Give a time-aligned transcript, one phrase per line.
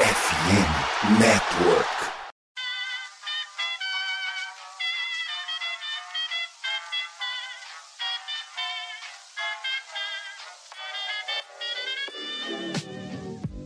[0.00, 1.86] FM Network.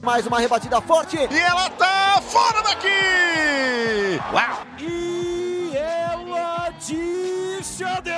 [0.02, 1.16] Mais uma rebatida forte.
[1.16, 4.20] E ela tá fora daqui!
[4.32, 4.66] Uau!
[4.80, 8.14] E ela disse adeus!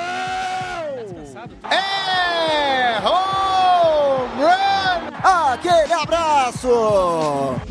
[1.71, 5.53] É home run!
[5.53, 7.66] Aquele abraço!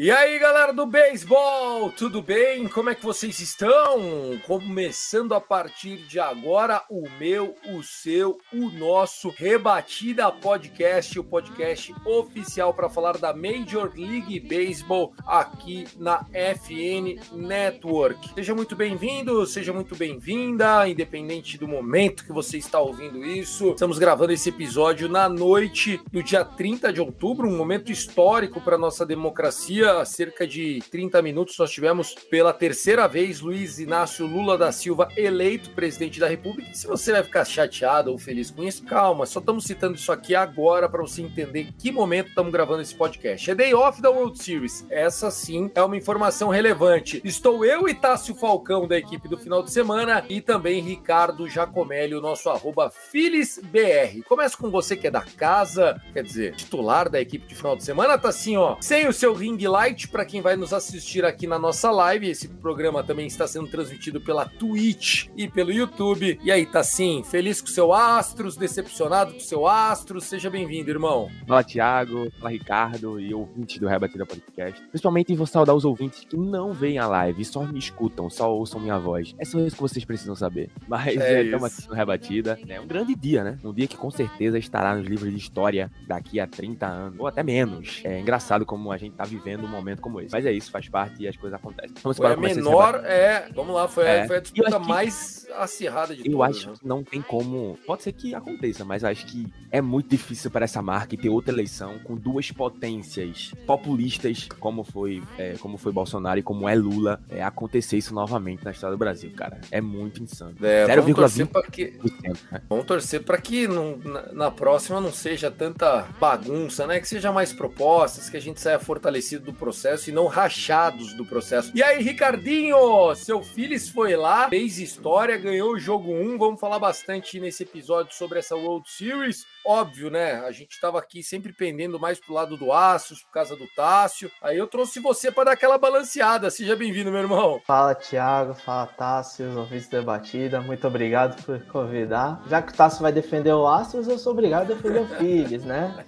[0.00, 2.68] E aí, galera do beisebol, tudo bem?
[2.68, 3.98] Como é que vocês estão?
[4.46, 11.92] Começando a partir de agora o meu, o seu, o nosso Rebatida Podcast, o podcast
[12.04, 18.34] oficial para falar da Major League Baseball aqui na FN Network.
[18.36, 23.70] Seja muito bem-vindo, seja muito bem-vinda, independente do momento que você está ouvindo isso.
[23.70, 28.78] Estamos gravando esse episódio na noite do dia 30 de outubro, um momento histórico para
[28.78, 34.58] nossa democracia há cerca de 30 minutos, nós tivemos pela terceira vez Luiz Inácio Lula
[34.58, 36.74] da Silva eleito presidente da República.
[36.74, 40.34] Se você vai ficar chateado ou feliz com isso, calma, só estamos citando isso aqui
[40.34, 43.50] agora para você entender que momento estamos gravando esse podcast.
[43.50, 44.86] É Day Off da World Series.
[44.90, 47.20] Essa sim é uma informação relevante.
[47.24, 52.14] Estou eu e Tássio Falcão da equipe do final de semana e também Ricardo Jacomelli,
[52.14, 54.22] o nosso arroba FilisBR.
[54.28, 57.84] Começa com você que é da casa, quer dizer, titular da equipe de final de
[57.84, 61.46] semana, tá assim, ó, sem o seu ring light para quem vai nos assistir aqui
[61.46, 62.28] na nossa live.
[62.28, 66.36] Esse programa também está sendo transmitido pela Twitch e pelo YouTube.
[66.42, 70.24] E aí, tá sim, feliz com o seu Astros, decepcionado com o seu Astros?
[70.24, 71.30] Seja bem-vindo, irmão.
[71.46, 72.28] Fala, Thiago.
[72.40, 74.82] Fala, Ricardo e ouvintes do Rebatida Podcast.
[74.88, 78.80] Principalmente vou saudar os ouvintes que não veem a live, só me escutam, só ouçam
[78.80, 79.32] minha voz.
[79.38, 80.70] É só isso que vocês precisam saber.
[80.88, 82.58] Mas É aqui no Rebatida.
[82.68, 83.58] É um grande dia, né?
[83.62, 87.28] Um dia que com certeza estará nos livros de história daqui a 30 anos, ou
[87.28, 88.00] até menos.
[88.02, 90.32] É engraçado como a gente tá vivendo um momento como esse.
[90.32, 91.94] Mas é isso, faz parte e as coisas acontecem.
[92.02, 94.26] Vamos Foi a para menor, é, vamos lá, foi, a- É.
[94.26, 96.56] foi a Eu disputa acho que- mais acirrada de Eu todas.
[96.56, 96.76] acho né?
[96.80, 97.78] que não tem como.
[97.86, 101.28] Pode ser que aconteça, mas eu acho que é muito difícil para essa marca ter
[101.28, 106.74] outra eleição com duas potências populistas, como foi, é, como foi Bolsonaro e como é
[106.74, 109.60] Lula, é, acontecer isso novamente na história do Brasil, cara.
[109.70, 110.54] É muito insano.
[110.62, 112.60] É, vamos torcer 0,20%, para que né?
[112.68, 117.00] Vamos torcer para que não- na, na próxima não seja tanta bagunça, né?
[117.00, 121.24] Que seja mais propostas, que a gente saia fortalecido do processo e não rachados do
[121.24, 121.72] processo.
[121.74, 126.38] E aí, Ricardinho, seu filho foi lá, fez história, ganhou o jogo 1.
[126.38, 129.44] Vamos falar bastante nesse episódio sobre essa World Series.
[129.66, 130.34] Óbvio, né?
[130.46, 134.30] A gente estava aqui sempre pendendo mais pro lado do Astros, por causa do Tássio.
[134.42, 136.50] Aí eu trouxe você para dar aquela balanceada.
[136.50, 137.60] Seja bem-vindo, meu irmão.
[137.66, 142.42] Fala Thiago, fala Tássio, os ouvintes da batida, muito obrigado por convidar.
[142.48, 145.64] Já que o Tássio vai defender o Astros, eu sou obrigado a defender o Phillies,
[145.64, 146.04] né?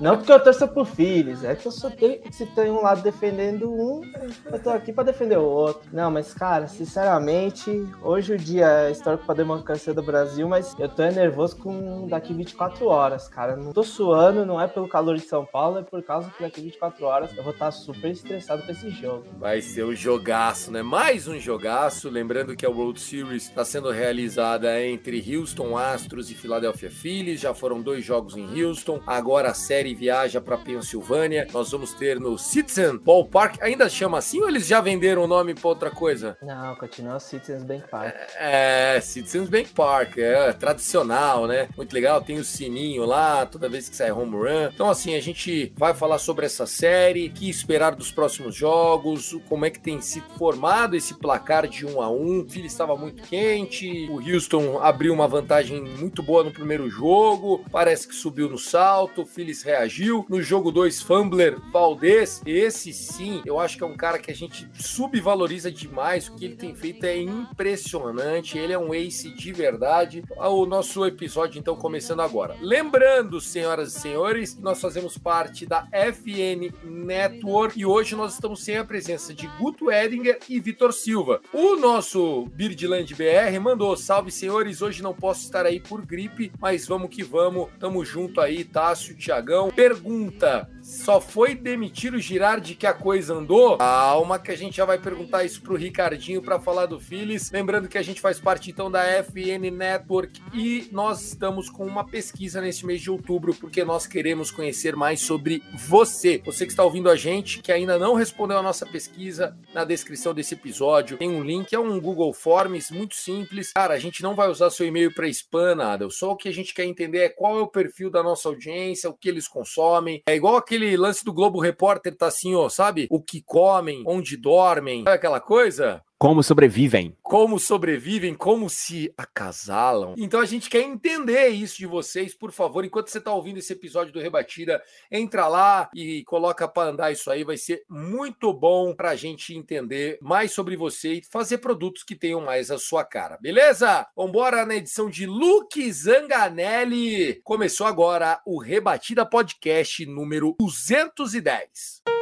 [0.00, 3.02] Não porque eu torço pro Phillies, é que eu só tenho, se tem um lado
[3.02, 4.02] defendendo um,
[4.46, 5.88] eu tô aqui pra defender o outro.
[5.92, 7.70] Não, mas cara, sinceramente,
[8.02, 12.32] hoje o dia é histórico pra democracia do Brasil, mas eu tô nervoso com daqui
[12.32, 12.99] 24 horas,
[13.30, 13.56] cara.
[13.56, 16.60] Não tô suando, não é pelo calor de São Paulo, é por causa que daqui
[16.60, 19.24] 24 horas eu vou estar super estressado com esse jogo.
[19.38, 20.82] Vai ser um jogaço, né?
[20.82, 22.10] Mais um jogaço.
[22.10, 27.40] Lembrando que a World Series está sendo realizada entre Houston Astros e Philadelphia Phillies.
[27.40, 29.00] Já foram dois jogos em Houston.
[29.06, 31.46] Agora a série viaja para Pensilvânia.
[31.52, 33.62] Nós vamos ter no Citizen Ballpark.
[33.62, 36.36] Ainda chama assim ou eles já venderam o nome para outra coisa?
[36.42, 38.14] Não, continua Citizens Bank Park.
[38.38, 41.68] É, Citizens Bank Park, é tradicional, né?
[41.76, 44.70] Muito legal, tem o sininho lá, toda vez que sai home run.
[44.72, 49.36] Então, assim, a gente vai falar sobre essa série, o que esperar dos próximos jogos,
[49.48, 52.40] como é que tem sido formado esse placar de um a um.
[52.40, 57.64] O Phillies estava muito quente, o Houston abriu uma vantagem muito boa no primeiro jogo,
[57.70, 60.24] parece que subiu no salto, o Phillies reagiu.
[60.28, 64.34] No jogo 2, Fumbler, Valdez, esse sim, eu acho que é um cara que a
[64.34, 69.52] gente subvaloriza demais, o que ele tem feito é impressionante, ele é um ace de
[69.52, 70.22] verdade.
[70.36, 72.56] O nosso episódio, então, começando agora.
[72.70, 78.62] Lembrando, senhoras e senhores, que nós fazemos parte da FN Network e hoje nós estamos
[78.62, 81.40] sem a presença de Guto Edinger e Vitor Silva.
[81.52, 86.86] O nosso Birdland BR mandou: salve senhores, hoje não posso estar aí por gripe, mas
[86.86, 89.72] vamos que vamos, tamo junto aí, Tássio, Tiagão.
[89.72, 93.78] Pergunta: só foi demitir o Girardi que a coisa andou?
[93.78, 97.50] Calma que a gente já vai perguntar isso pro Ricardinho para falar do Phillies.
[97.52, 102.04] Lembrando que a gente faz parte então da FN Network e nós estamos com uma
[102.04, 106.42] pesquisa nesse mês de outubro porque nós queremos conhecer mais sobre você.
[106.44, 110.34] Você que está ouvindo a gente, que ainda não respondeu a nossa pesquisa, na descrição
[110.34, 113.72] desse episódio tem um link, é um Google Forms muito simples.
[113.72, 116.10] Cara, a gente não vai usar seu e-mail para spam, nada.
[116.10, 119.08] Só o que a gente quer entender é qual é o perfil da nossa audiência,
[119.08, 120.20] o que eles consomem.
[120.26, 123.06] É igual aquele lance do Globo Repórter, tá assim, ó, sabe?
[123.10, 126.02] O que comem, onde dormem, sabe aquela coisa?
[126.20, 127.16] Como sobrevivem?
[127.22, 130.14] Como sobrevivem, como se acasalam.
[130.18, 132.84] Então a gente quer entender isso de vocês, por favor.
[132.84, 137.30] Enquanto você está ouvindo esse episódio do Rebatida, entra lá e coloca para andar isso
[137.30, 137.42] aí.
[137.42, 142.14] Vai ser muito bom para a gente entender mais sobre você e fazer produtos que
[142.14, 144.06] tenham mais a sua cara, beleza?
[144.14, 147.40] Vambora na edição de Luke Zanganelli.
[147.42, 152.19] Começou agora o Rebatida Podcast número 210.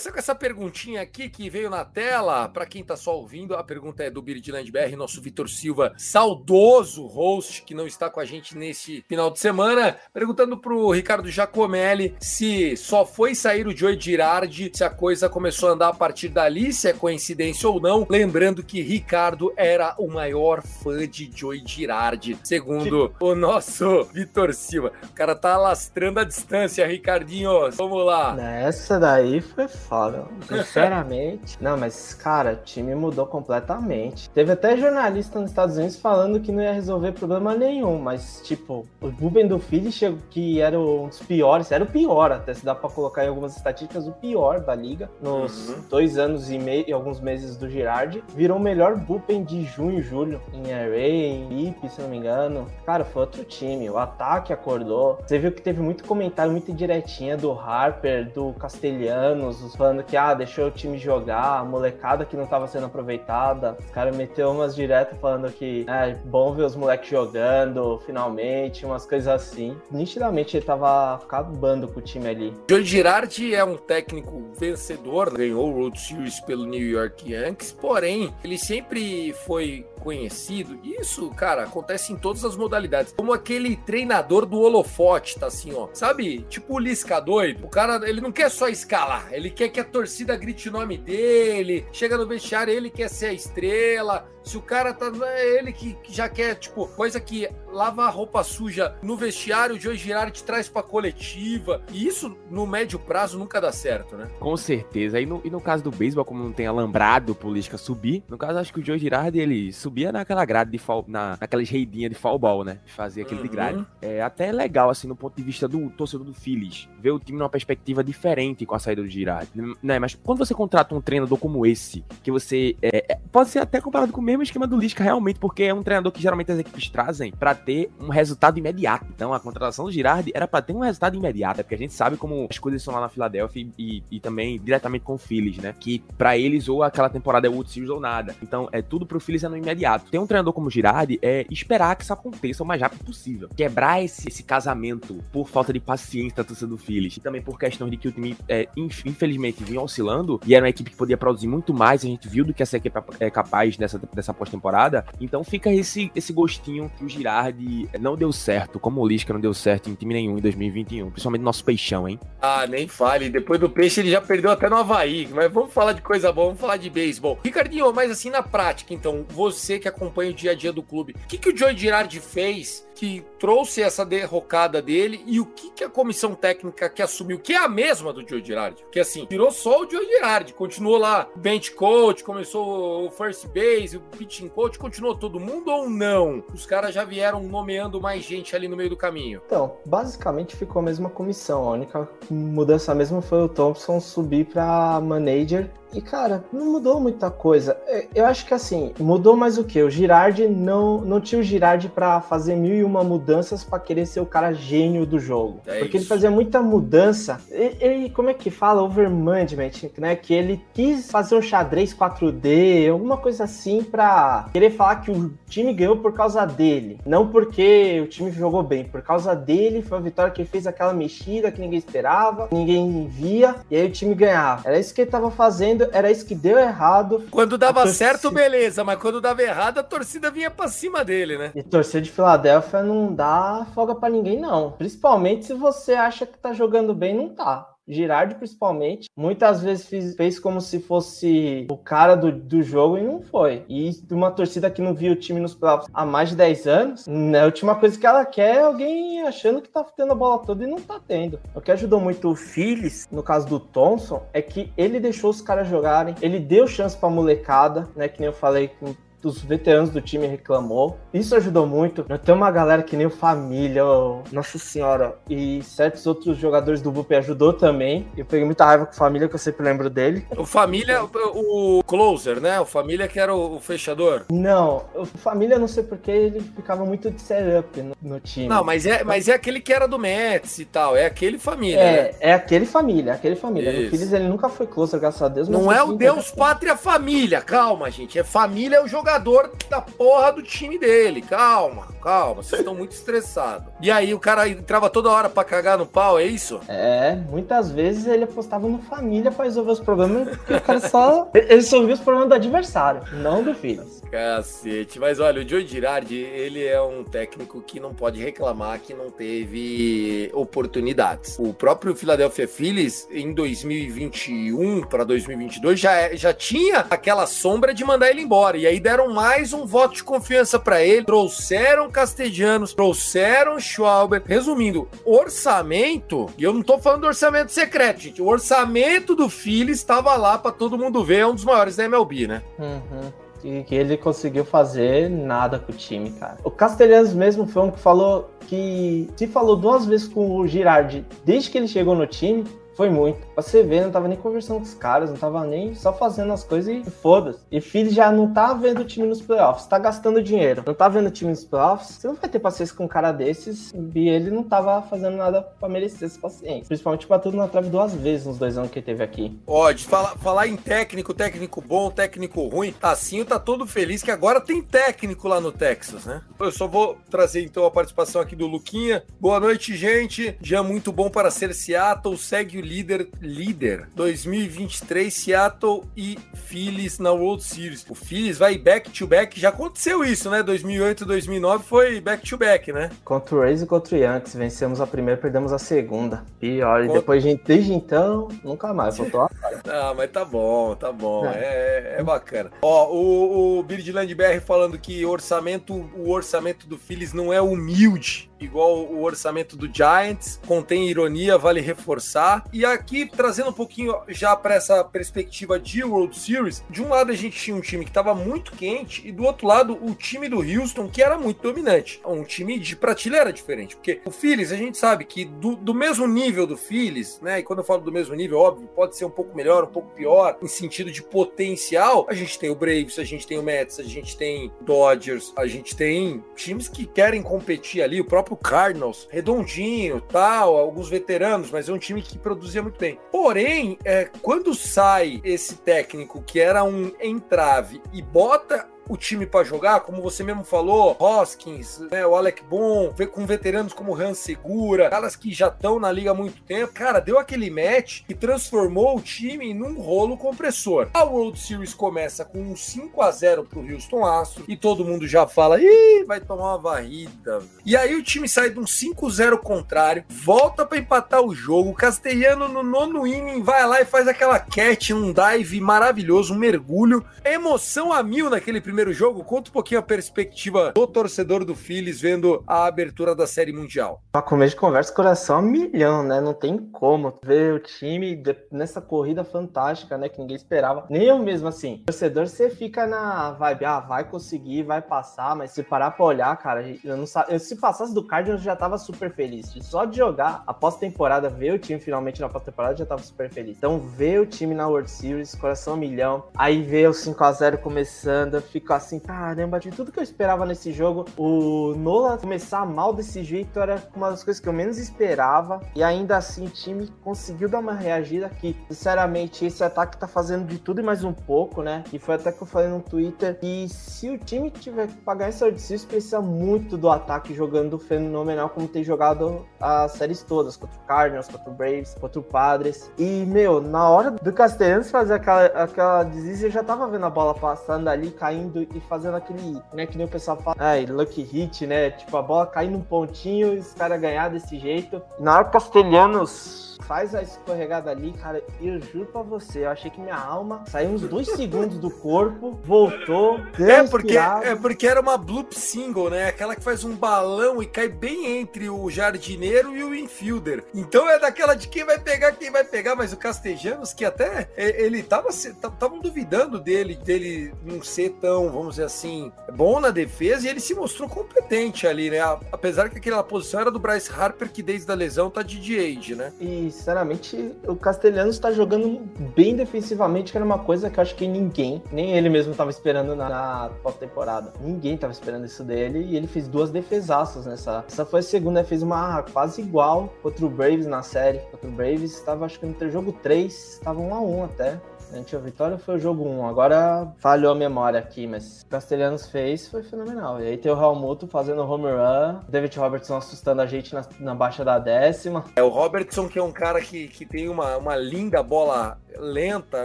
[0.00, 3.62] Começar com essa perguntinha aqui que veio na tela, para quem tá só ouvindo, a
[3.62, 8.24] pergunta é do Birdland BR, nosso Vitor Silva, saudoso host que não está com a
[8.24, 14.00] gente nesse final de semana, perguntando pro Ricardo Giacomelli se só foi sair o Joey
[14.00, 18.06] Girardi, se a coisa começou a andar a partir dali, se é coincidência ou não,
[18.08, 24.92] lembrando que Ricardo era o maior fã de Joey Girardi, segundo o nosso Vitor Silva.
[25.10, 28.34] O cara tá lastrando a distância, Ricardinho, vamos lá.
[28.34, 31.58] Nessa daí foi foda, sinceramente.
[31.60, 34.30] Não, mas, cara, o time mudou completamente.
[34.30, 38.86] Teve até jornalista nos Estados Unidos falando que não ia resolver problema nenhum, mas, tipo,
[39.00, 42.64] o Ruben do Philly chegou que era um dos piores, era o pior, até se
[42.64, 45.82] dá pra colocar em algumas estatísticas, o pior da liga, nos Uhum.
[45.90, 49.98] dois anos e meio e alguns meses do Girardi, virou o melhor bullpen de junho
[49.98, 52.66] e julho, em array, em IP, se não me engano.
[52.86, 55.18] Cara, foi outro time, o ataque acordou.
[55.26, 60.14] Você viu que teve muito comentário, muita diretinha do Harper, do Castelhanos, os falando que,
[60.14, 63.78] ah, deixou o time jogar, a molecada que não tava sendo aproveitada.
[63.82, 69.06] Os caras meteu umas diretas falando que é bom ver os moleques jogando, finalmente, umas
[69.06, 69.74] coisas assim.
[69.90, 72.52] Nitidamente ele tava acabando com o time ali.
[72.68, 78.34] Joe Girardi é um técnico vencedor, ganhou o World Series pelo New York Yankees, porém,
[78.44, 84.60] ele sempre foi conhecido, isso, cara, acontece em todas as modalidades, como aquele treinador do
[84.60, 86.44] holofote, tá assim, ó, sabe?
[86.48, 89.84] Tipo o Lisca doido, o cara, ele não quer só escalar, ele quer que a
[89.84, 94.62] torcida grite o nome dele, chega no vestiário, ele quer ser a estrela, se o
[94.62, 95.10] cara tá.
[95.22, 99.76] É ele que, que já quer, tipo, coisa que lava a roupa suja no vestiário,
[99.76, 101.82] o Joe Girardi te traz pra coletiva.
[101.92, 104.28] E isso, no médio prazo, nunca dá certo, né?
[104.38, 105.20] Com certeza.
[105.20, 108.58] E no, e no caso do beisebol, como não tem alambrado política subir, no caso,
[108.58, 112.16] acho que o Joe Girardi, ele subia naquela grade de fall, na, naquelas reidinhas de
[112.16, 112.78] fall ball, né?
[112.86, 113.52] Fazia aquele de Uhum.
[113.52, 113.86] grade.
[114.02, 117.38] É até legal, assim, no ponto de vista do torcedor do Phillies, ver o time
[117.38, 119.50] numa perspectiva diferente com a saída do Girardi.
[119.82, 119.98] Né?
[119.98, 122.76] Mas quando você contrata um treinador como esse, que você.
[122.82, 125.74] é, é, pode ser até comparado com o mesmo esquema do Lisca, realmente, porque é
[125.74, 129.06] um treinador que geralmente as equipes trazem pra ter um resultado imediato.
[129.14, 131.92] Então, a contratação do Girardi era pra ter um resultado imediato, é porque a gente
[131.92, 135.58] sabe como as coisas são lá na Filadélfia e, e, também diretamente com o Phillies,
[135.58, 135.74] né?
[135.78, 138.34] Que pra eles, ou aquela temporada é Series ou nada.
[138.42, 140.10] Então, é tudo pro Phillies é no imediato.
[140.10, 143.48] Ter um treinador como o Girardi é esperar que isso aconteça o mais rápido possível.
[143.56, 146.89] Quebrar esse, esse casamento por falta de paciência da torcida do Phillies.
[146.90, 150.64] E também por questão de que o time, é, inf- infelizmente, vinha oscilando e era
[150.64, 152.04] uma equipe que podia produzir muito mais.
[152.04, 155.04] A gente viu do que essa equipe é capaz nessa, dessa pós-temporada.
[155.20, 159.40] Então fica esse, esse gostinho que o Girardi não deu certo, como o Lisca não
[159.40, 161.10] deu certo em time nenhum em 2021.
[161.10, 162.18] Principalmente nosso peixão, hein?
[162.40, 163.28] Ah, nem fale.
[163.28, 165.28] Depois do peixe ele já perdeu até no Havaí.
[165.32, 167.38] Mas vamos falar de coisa boa, vamos falar de beisebol.
[167.44, 171.14] Ricardinho, mas assim na prática, então, você que acompanha o dia a dia do clube,
[171.24, 175.70] o que, que o Joe Girardi fez que trouxe essa derrocada dele e o que,
[175.70, 178.82] que a comissão técnica que assumiu, que é a mesma do Joe Girardi?
[178.82, 183.96] Porque assim, tirou só o Joe Girardi, continuou lá bench coach, começou o first base,
[183.96, 186.44] o pitching coach, continuou todo mundo ou não?
[186.52, 189.40] Os caras já vieram nomeando mais gente ali no meio do caminho.
[189.46, 191.70] Então, basicamente ficou a mesma comissão.
[191.70, 197.30] A única mudança mesmo foi o Thompson subir para manager E, cara, não mudou muita
[197.30, 197.76] coisa.
[197.86, 199.82] É, Eu acho que assim, mudou mais o que?
[199.82, 204.06] O Girardi não, não tinha o Girardi pra fazer mil e uma mudanças pra querer
[204.06, 205.60] ser o cara gênio do jogo.
[205.66, 206.08] É Porque ele isso.
[206.08, 207.40] fazia muita mudança.
[207.50, 208.82] E- Ele, como é que fala?
[208.82, 210.14] Overmanagement, né?
[210.16, 215.32] Que ele quis fazer um xadrez 4D, alguma coisa assim, pra querer falar que o
[215.48, 216.98] time ganhou por causa dele.
[217.04, 220.66] Não porque o time jogou bem, por causa dele foi a vitória que ele fez
[220.66, 224.62] aquela mexida que ninguém esperava, ninguém via, e aí o time ganhava.
[224.68, 227.24] Era isso que ele tava fazendo, era isso que deu errado.
[227.30, 231.38] Quando dava torcida- certo, beleza, mas quando dava errado, a torcida vinha pra cima dele,
[231.38, 231.52] né?
[231.54, 234.72] E torcer de Filadélfia não dá folga pra ninguém, não.
[234.72, 237.66] Principalmente se você acha que tá jogando bem, não tá.
[237.90, 243.02] Girardi, principalmente, muitas vezes fiz- fez como se fosse o cara do, do jogo e
[243.02, 243.64] não foi.
[243.68, 247.06] E uma torcida que não via o time nos playoffs há mais de 10 anos,
[247.06, 250.38] né, a última coisa que ela quer é alguém achando que tá tendo a bola
[250.44, 251.38] toda e não tá tendo.
[251.54, 255.40] O que ajudou muito o Phillies, no caso do Thompson, é que ele deixou os
[255.40, 259.90] caras jogarem, ele deu chance pra molecada, né, que nem eu falei com dos veteranos
[259.90, 260.98] do time reclamou.
[261.12, 262.04] Isso ajudou muito.
[262.24, 266.90] Tem uma galera que nem o Família, o Nossa Senhora, e certos outros jogadores do
[266.90, 268.06] Bup ajudou também.
[268.16, 270.26] Eu peguei muita raiva com o Família, que eu sempre lembro dele.
[270.36, 272.58] O Família, o, o closer, né?
[272.60, 274.22] O Família que era o, o fechador.
[274.30, 278.48] Não, o Família, não sei porque ele ficava muito de setup no, no time.
[278.48, 280.96] Não, mas é, mas é aquele que era do Mets e tal.
[280.96, 281.98] É aquele Família, né?
[282.20, 283.70] É, é aquele família, aquele família.
[283.70, 283.82] Isso.
[283.82, 285.48] No Phillies ele nunca foi closer, graças a Deus.
[285.48, 288.18] Não é o Deus Pátria Família, calma, gente.
[288.18, 291.22] É família é o jogador da porra do time dele.
[291.22, 292.42] Calma, calma.
[292.42, 293.66] Vocês estão muito estressados.
[293.80, 296.60] E aí o cara entrava toda hora pra cagar no pau, é isso?
[296.68, 301.28] É, muitas vezes ele apostava no família pra resolver os problemas, porque o cara só.
[301.34, 304.00] Ele resolvia os problemas do adversário, não do Phillies.
[304.10, 304.98] Cacete.
[304.98, 309.08] Mas olha, o Joe Girardi, ele é um técnico que não pode reclamar que não
[309.10, 311.38] teve oportunidades.
[311.38, 317.84] O próprio Philadelphia Phillies, em 2021 para 2022, já, é- já tinha aquela sombra de
[317.84, 318.56] mandar ele embora.
[318.56, 324.22] E aí deram mais um voto de confiança para ele, trouxeram Castellanos, trouxeram Schwalber.
[324.24, 329.78] Resumindo, orçamento, e eu não tô falando do orçamento secreto, gente, o orçamento do Phillies
[329.78, 332.42] estava lá para todo mundo ver, é um dos maiores da MLB, né?
[332.58, 333.64] Uhum.
[333.64, 336.36] Que ele conseguiu fazer nada com o time, cara.
[336.44, 341.06] O Castelhanos mesmo foi um que falou que se falou duas vezes com o Girardi
[341.24, 342.44] desde que ele chegou no time.
[342.74, 343.26] Foi muito.
[343.34, 346.32] Pra você ver, não tava nem conversando com os caras, não tava nem só fazendo
[346.32, 347.40] as coisas e foda-se.
[347.50, 350.62] E filho já não tá vendo o time nos playoffs, tá gastando dinheiro.
[350.66, 353.12] Não tá vendo o time nos playoffs, você não vai ter paciência com um cara
[353.12, 353.72] desses.
[353.94, 356.66] E ele não tava fazendo nada pra merecer essa paciência.
[356.66, 359.38] Principalmente batendo na trave duas vezes nos dois anos que ele teve aqui.
[359.44, 362.72] Pode, falar, falar em técnico, técnico bom, técnico ruim.
[362.72, 366.22] Tassinho tá todo feliz que agora tem técnico lá no Texas, né?
[366.38, 369.02] Eu só vou trazer então a participação aqui do Luquinha.
[369.20, 370.36] Boa noite, gente.
[370.40, 372.16] Dia muito bom para ser Seattle.
[372.16, 377.84] Segue o líder, líder 2023, Seattle e Phillies na World Series.
[377.90, 379.38] O Phillies vai back to back.
[379.40, 380.40] Já aconteceu isso, né?
[380.40, 382.90] 2008 e 2009 foi back to back, né?
[383.04, 386.24] Contra o Rays e contra o Yankees, vencemos a primeira, perdemos a segunda.
[386.38, 388.96] Pior, e Contra- depois de, desde então, nunca mais.
[388.96, 389.30] Voltou a...
[389.72, 391.26] Ah, mas tá bom, tá bom.
[391.26, 391.38] É.
[391.40, 392.50] É, é bacana.
[392.62, 398.29] Ó, o, o Birdland BR falando que orçamento, o orçamento do Phillies não é humilde,
[398.40, 400.40] igual o orçamento do Giants.
[400.46, 402.44] Contém ironia, vale reforçar.
[402.52, 407.12] E aqui, trazendo um pouquinho já para essa perspectiva de World Series, de um lado
[407.12, 410.28] a gente tinha um time que estava muito quente, e do outro lado o time
[410.28, 412.00] do Houston, que era muito dominante.
[412.04, 413.76] Um time de prateleira diferente.
[413.76, 417.40] Porque o Phillies, a gente sabe que do, do mesmo nível do Phillies, né?
[417.40, 419.90] E quando eu falo do mesmo nível, óbvio, pode ser um pouco melhor, um pouco
[419.94, 422.06] pior, em sentido de potencial.
[422.08, 425.46] A gente tem o Braves, a gente tem o Mets, a gente tem Dodgers, a
[425.46, 431.68] gente tem times que querem competir ali, o próprio Cardinals, redondinho, tal, alguns veteranos, mas
[431.68, 432.98] é um time que produzia muito bem.
[433.10, 439.44] Porém, é, quando sai esse técnico que era um entrave e bota o time para
[439.44, 444.18] jogar, como você mesmo falou, Hoskins, né, o Alec Bohm, vê- com veteranos como Hans
[444.18, 446.72] Segura, caras que já estão na liga há muito tempo.
[446.72, 450.88] Cara, deu aquele match e transformou o time num rolo compressor.
[450.92, 455.06] A World Series começa com um 5 a 0 pro Houston Astros e todo mundo
[455.06, 457.40] já fala: "Ih, vai tomar uma varrida".
[457.64, 461.74] E aí o time sai de um 5-0 contrário, volta para empatar o jogo.
[461.74, 467.04] Castellano no nono inning vai lá e faz aquela catch, um dive maravilhoso, um mergulho,
[467.24, 471.54] emoção a mil naquele primeiro primeiro jogo, conta um pouquinho a perspectiva do torcedor do
[471.54, 474.02] Phillies vendo a abertura da Série Mundial.
[474.10, 476.18] Pra começo de conversa, coração a milhão, né?
[476.18, 480.08] Não tem como ver o time nessa corrida fantástica, né?
[480.08, 480.86] Que ninguém esperava.
[480.88, 481.82] Nem eu mesmo, assim.
[481.84, 486.34] Torcedor, você fica na vibe, ah, vai conseguir, vai passar, mas se parar pra olhar,
[486.38, 489.52] cara, eu não eu, se passasse do Cardinals, eu já tava super feliz.
[489.60, 493.58] Só de jogar a pós-temporada, ver o time finalmente na pós-temporada, já tava super feliz.
[493.58, 496.24] Então, ver o time na World Series, coração a milhão.
[496.34, 500.72] Aí ver o 5x0 começando, eu fico assim, caramba, de tudo que eu esperava nesse
[500.72, 505.60] jogo, o Nola começar mal desse jeito era uma das coisas que eu menos esperava.
[505.74, 510.46] E ainda assim, o time conseguiu dar uma reagida que, sinceramente, esse ataque tá fazendo
[510.46, 511.82] de tudo e mais um pouco, né?
[511.92, 513.38] E foi até que eu falei no Twitter.
[513.42, 518.50] E se o time tiver que pagar esse Series, precisa muito do ataque jogando fenomenal
[518.50, 522.90] como tem jogado as séries todas, contra o Cardinals, contra o Braves, contra o Padres.
[522.98, 527.34] E, meu, na hora do Castellanos fazer aquela, aquela eu já tava vendo a bola
[527.34, 531.66] passando ali, caindo e fazendo aquele, né, que nem o pessoal fala, ai, lucky hit,
[531.66, 531.90] né?
[531.90, 535.02] Tipo, a bola cair num pontinho e os caras ganhar desse jeito.
[535.18, 539.70] Na hora que o Castellanos faz a escorregada ali, cara, eu juro pra você, eu
[539.70, 544.56] achei que minha alma saiu uns dois segundos do corpo, voltou, deu É porque, é
[544.56, 546.26] porque era uma bloop single, né?
[546.26, 550.64] Aquela que faz um balão e cai bem entre o jardineiro e o infielder.
[550.74, 554.48] Então é daquela de quem vai pegar, quem vai pegar, mas o Castejanos, que até
[554.56, 559.90] é, ele tava estavam duvidando dele, dele não ser tão, vamos dizer assim, bom na
[559.90, 562.18] defesa, e ele se mostrou competente ali, né?
[562.52, 566.14] Apesar que aquela posição era do Bryce Harper, que desde a lesão tá de age,
[566.14, 566.32] né?
[566.40, 569.00] E, sinceramente, o Castelhanos está jogando
[569.34, 572.70] bem defensivamente, que era uma coisa que eu acho que ninguém, nem ele mesmo estava
[572.70, 574.52] esperando na, na pós-temporada.
[574.60, 577.84] Ninguém estava esperando isso dele e ele fez duas defesaças nessa.
[577.86, 581.38] Essa foi a segunda, ele fez uma quase igual contra o Braves na série.
[581.50, 584.80] Contra o Braves, estava acho que no jogo 3, estava 1 a 1 até.
[585.12, 586.46] A gente a vitória foi o jogo 1.
[586.46, 590.40] Agora falhou a memória aqui, mas Castelhanos fez, foi fenomenal.
[590.40, 594.34] E aí tem o Realmuto fazendo home run, David Robertson assustando a gente na, na
[594.36, 595.44] baixa da décima.
[595.56, 599.84] É o Robertson, que é um cara que, que tem uma, uma linda bola lenta,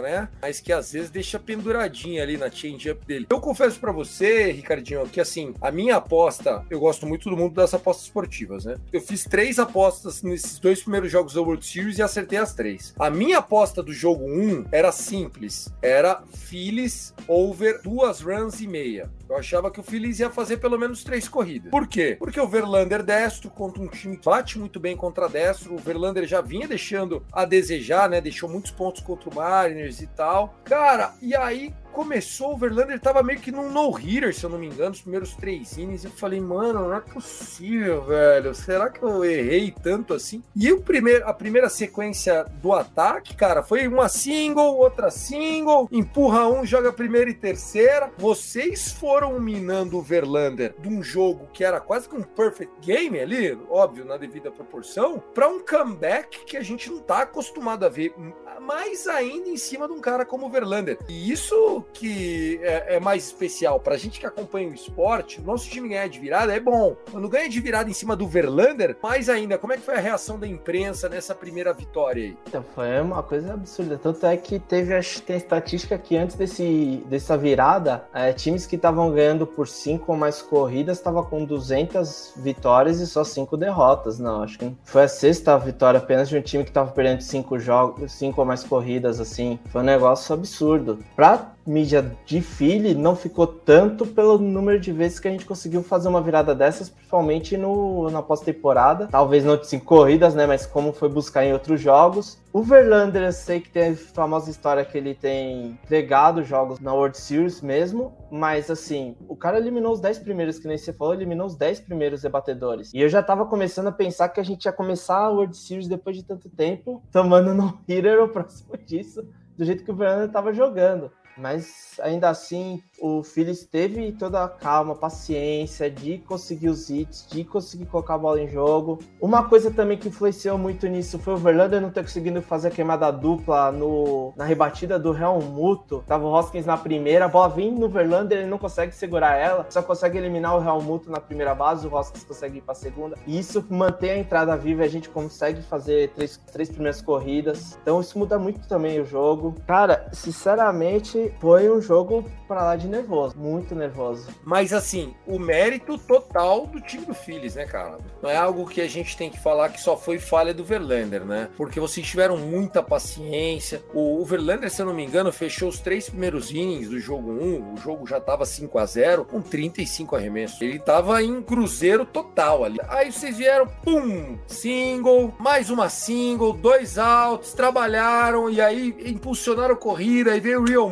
[0.00, 0.28] né?
[0.40, 3.26] Mas que às vezes deixa penduradinha ali na change-up dele.
[3.30, 7.54] Eu confesso pra você, Ricardinho, que assim, a minha aposta, eu gosto muito do mundo
[7.54, 8.76] das apostas esportivas, né?
[8.92, 12.94] Eu fiz três apostas nesses dois primeiros jogos da World Series e acertei as três.
[12.98, 15.72] A minha aposta do jogo 1 era simples.
[15.82, 19.10] Era Phillies over duas runs e meia.
[19.28, 21.70] Eu achava que o Phillies ia fazer pelo menos três corridas.
[21.70, 22.16] Por quê?
[22.18, 25.74] Porque o Verlander destro contra um time que bate muito bem contra destro.
[25.74, 28.20] O Verlander já vinha deixando a desejar, né?
[28.20, 30.54] Deixou muitos pontos contra o Mariners e tal.
[30.64, 34.66] Cara, e aí começou, o Verlander tava meio que num no-hitter, se eu não me
[34.66, 36.04] engano, os primeiros três innings.
[36.04, 38.54] Eu falei, mano, não é possível, velho.
[38.54, 40.42] Será que eu errei tanto assim?
[40.54, 46.46] E o primeiro, a primeira sequência do ataque, cara, foi uma single, outra single, empurra
[46.46, 48.12] um, joga primeira e terceira.
[48.18, 53.18] Vocês foram minando o Verlander de um jogo que era quase que um perfect game
[53.18, 57.88] ali, óbvio, na devida proporção, para um comeback que a gente não tá acostumado a
[57.88, 58.14] ver,
[58.60, 60.98] mais ainda em cima de um cara como o Verlander.
[61.08, 65.88] E isso que é, é mais especial pra gente que acompanha o esporte, nosso time
[65.88, 66.96] ganhar de virada é bom.
[67.10, 70.00] Quando ganha de virada em cima do Verlander, mais ainda, como é que foi a
[70.00, 72.36] reação da imprensa nessa primeira vitória aí?
[72.46, 73.98] Então, foi uma coisa absurda.
[73.98, 78.76] Tanto é que teve, que tem estatística que antes desse, dessa virada, é, times que
[78.76, 84.18] estavam ganhando por 5 ou mais corridas estavam com 200 vitórias e só 5 derrotas.
[84.18, 87.58] Não, acho que foi a sexta vitória apenas de um time que estava perdendo 5
[87.58, 89.58] jogos, 5 ou mais corridas, assim.
[89.66, 90.98] Foi um negócio absurdo.
[91.14, 95.82] Pra mídia de Philly não ficou tanto pelo número de vezes que a gente conseguiu
[95.82, 99.08] fazer uma virada dessas, principalmente no, na pós-temporada.
[99.10, 100.46] Talvez não de cinco corridas, né?
[100.46, 102.38] Mas como foi buscar em outros jogos.
[102.52, 106.94] O Verlander, eu sei que tem a famosa história que ele tem entregado jogos na
[106.94, 111.12] World Series mesmo, mas assim, o cara eliminou os 10 primeiros, que nem você falou,
[111.12, 112.94] eliminou os 10 primeiros rebatedores.
[112.94, 115.86] E eu já tava começando a pensar que a gente ia começar a World Series
[115.86, 119.22] depois de tanto tempo, tomando no hitter ou próximo disso,
[119.54, 121.10] do jeito que o Verlander tava jogando.
[121.36, 127.44] Mas ainda assim, o Phillies teve toda a calma, paciência de conseguir os hits, de
[127.44, 128.98] conseguir colocar a bola em jogo.
[129.20, 132.70] Uma coisa também que influenciou muito nisso foi o Verlander não ter conseguido fazer a
[132.70, 136.02] queimada dupla no, na rebatida do Real Muto.
[136.06, 139.66] Tava o Hoskins na primeira, a bola vem no Verlander, ele não consegue segurar ela,
[139.68, 143.16] só consegue eliminar o Real Muto na primeira base, o Hoskins consegue ir pra segunda.
[143.26, 147.78] E isso mantém a entrada viva a gente consegue fazer três, três primeiras corridas.
[147.82, 149.54] Então isso muda muito também o jogo.
[149.66, 154.28] Cara, sinceramente, foi um jogo para lá de nervoso, muito nervoso.
[154.44, 157.98] Mas assim, o mérito total do time do Phillies, né, cara?
[158.22, 161.24] Não é algo que a gente tem que falar que só foi falha do Verlander,
[161.24, 161.48] né?
[161.56, 163.82] Porque vocês tiveram muita paciência.
[163.92, 167.74] O, Verlander, se eu não me engano, fechou os três primeiros innings do jogo 1.
[167.74, 170.60] O jogo já tava 5 a 0 com 35 arremessos.
[170.60, 172.78] Ele tava em cruzeiro total ali.
[172.88, 180.32] Aí vocês vieram, pum, single, mais uma single, dois outs, trabalharam e aí impulsionaram corrida,
[180.32, 180.88] aí veio o Real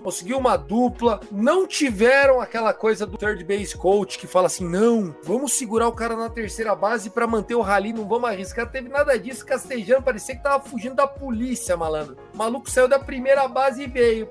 [0.00, 1.20] Conseguiu uma dupla.
[1.30, 5.92] Não tiveram aquela coisa do third base coach que fala assim: não, vamos segurar o
[5.92, 8.70] cara na terceira base para manter o rally, não vamos arriscar.
[8.70, 12.16] Teve nada disso, castejando, parecia que tava fugindo da polícia, malandro.
[12.38, 14.28] O maluco saiu da primeira base e veio.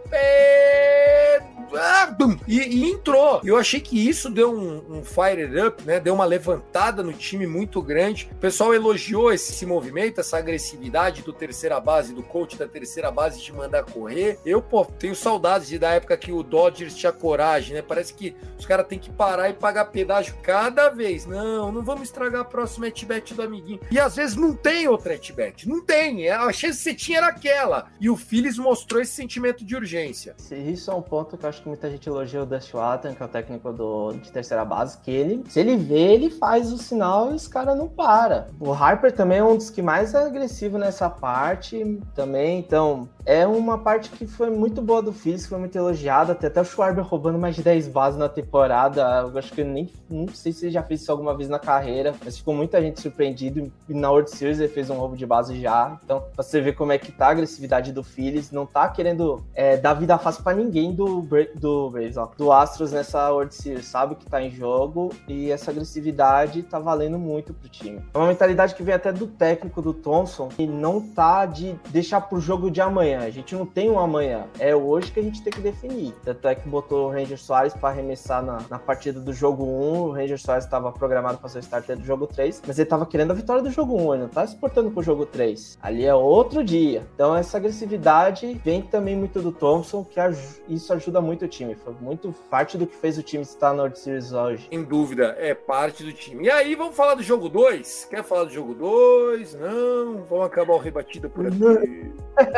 [1.76, 2.15] Ah,
[2.48, 3.41] e, e, entrou.
[3.43, 6.00] Eu achei que isso deu um, um fire up, né?
[6.00, 8.30] Deu uma levantada no time muito grande.
[8.32, 13.12] O pessoal elogiou esse, esse movimento, essa agressividade do terceira base, do coach da terceira
[13.12, 14.39] base de mandar correr.
[14.46, 17.82] Eu, pô, tenho saudades de, da época que o Dodgers tinha coragem, né?
[17.82, 21.26] Parece que os caras têm que parar e pagar pedágio cada vez.
[21.26, 23.80] Não, não vamos estragar a próxima etbet do amiguinho.
[23.91, 25.67] E às vezes não tem outra etbet.
[25.67, 26.30] Não tem.
[26.30, 27.89] A chance que você tinha era aquela.
[28.00, 30.36] E o Phillies mostrou esse sentimento de urgência.
[30.52, 33.24] Isso é um ponto que eu acho que muita gente elogia o Dusty Watson, que
[33.24, 36.78] é o técnico do, de terceira base, que ele, se ele vê, ele faz o
[36.78, 38.50] sinal e os caras não para.
[38.60, 43.46] O Harper também é um dos que mais é agressivo nessa parte também, então é
[43.46, 47.04] uma parte que foi muito boa do Phillies, foi muito elogiada, até, até o Schwarber
[47.04, 50.66] roubando mais de 10 bases na temporada, eu acho que eu nem não sei se
[50.66, 54.10] ele já fez isso alguma vez na carreira, mas ficou muita gente surpreendido, e na
[54.10, 56.98] World Series ele fez um roubo de base já, então pra você ver como é
[56.98, 60.96] que tá a agressividade do Phillies, não tá querendo é, dar vida fácil para ninguém
[60.96, 65.72] do, do ó, do Astros nessa World Series, sabe que tá em jogo, e essa
[65.72, 68.02] agressividade tá valendo muito pro time.
[68.13, 72.22] É uma mentalidade que vem até do técnico do Thompson, e não tá de deixar
[72.22, 75.41] pro jogo de amanhã, a gente não tem um amanhã, é hoje que a gente
[75.41, 76.13] tem que definir.
[76.23, 80.01] Tanto é que botou o Ranger Soares para arremessar na, na partida do jogo 1,
[80.01, 83.06] o Ranger Soares estava programado para ser o starter do jogo 3, mas ele estava
[83.06, 85.77] querendo a vitória do jogo 1, ele não tá se portando pro jogo 3.
[85.82, 87.06] Ali é outro dia.
[87.13, 90.19] Então essa agressividade vem também muito do Thompson, que
[90.67, 91.75] isso ajuda muito o time.
[91.75, 94.67] Foi muito parte do que fez o time estar na World Series hoje.
[94.69, 96.45] Sem dúvida, é parte do time.
[96.45, 98.08] E aí, vamos falar do jogo 2?
[98.10, 99.56] Quer falar do jogo 2?
[99.56, 102.12] Não, vamos acabar o rebatido por aqui.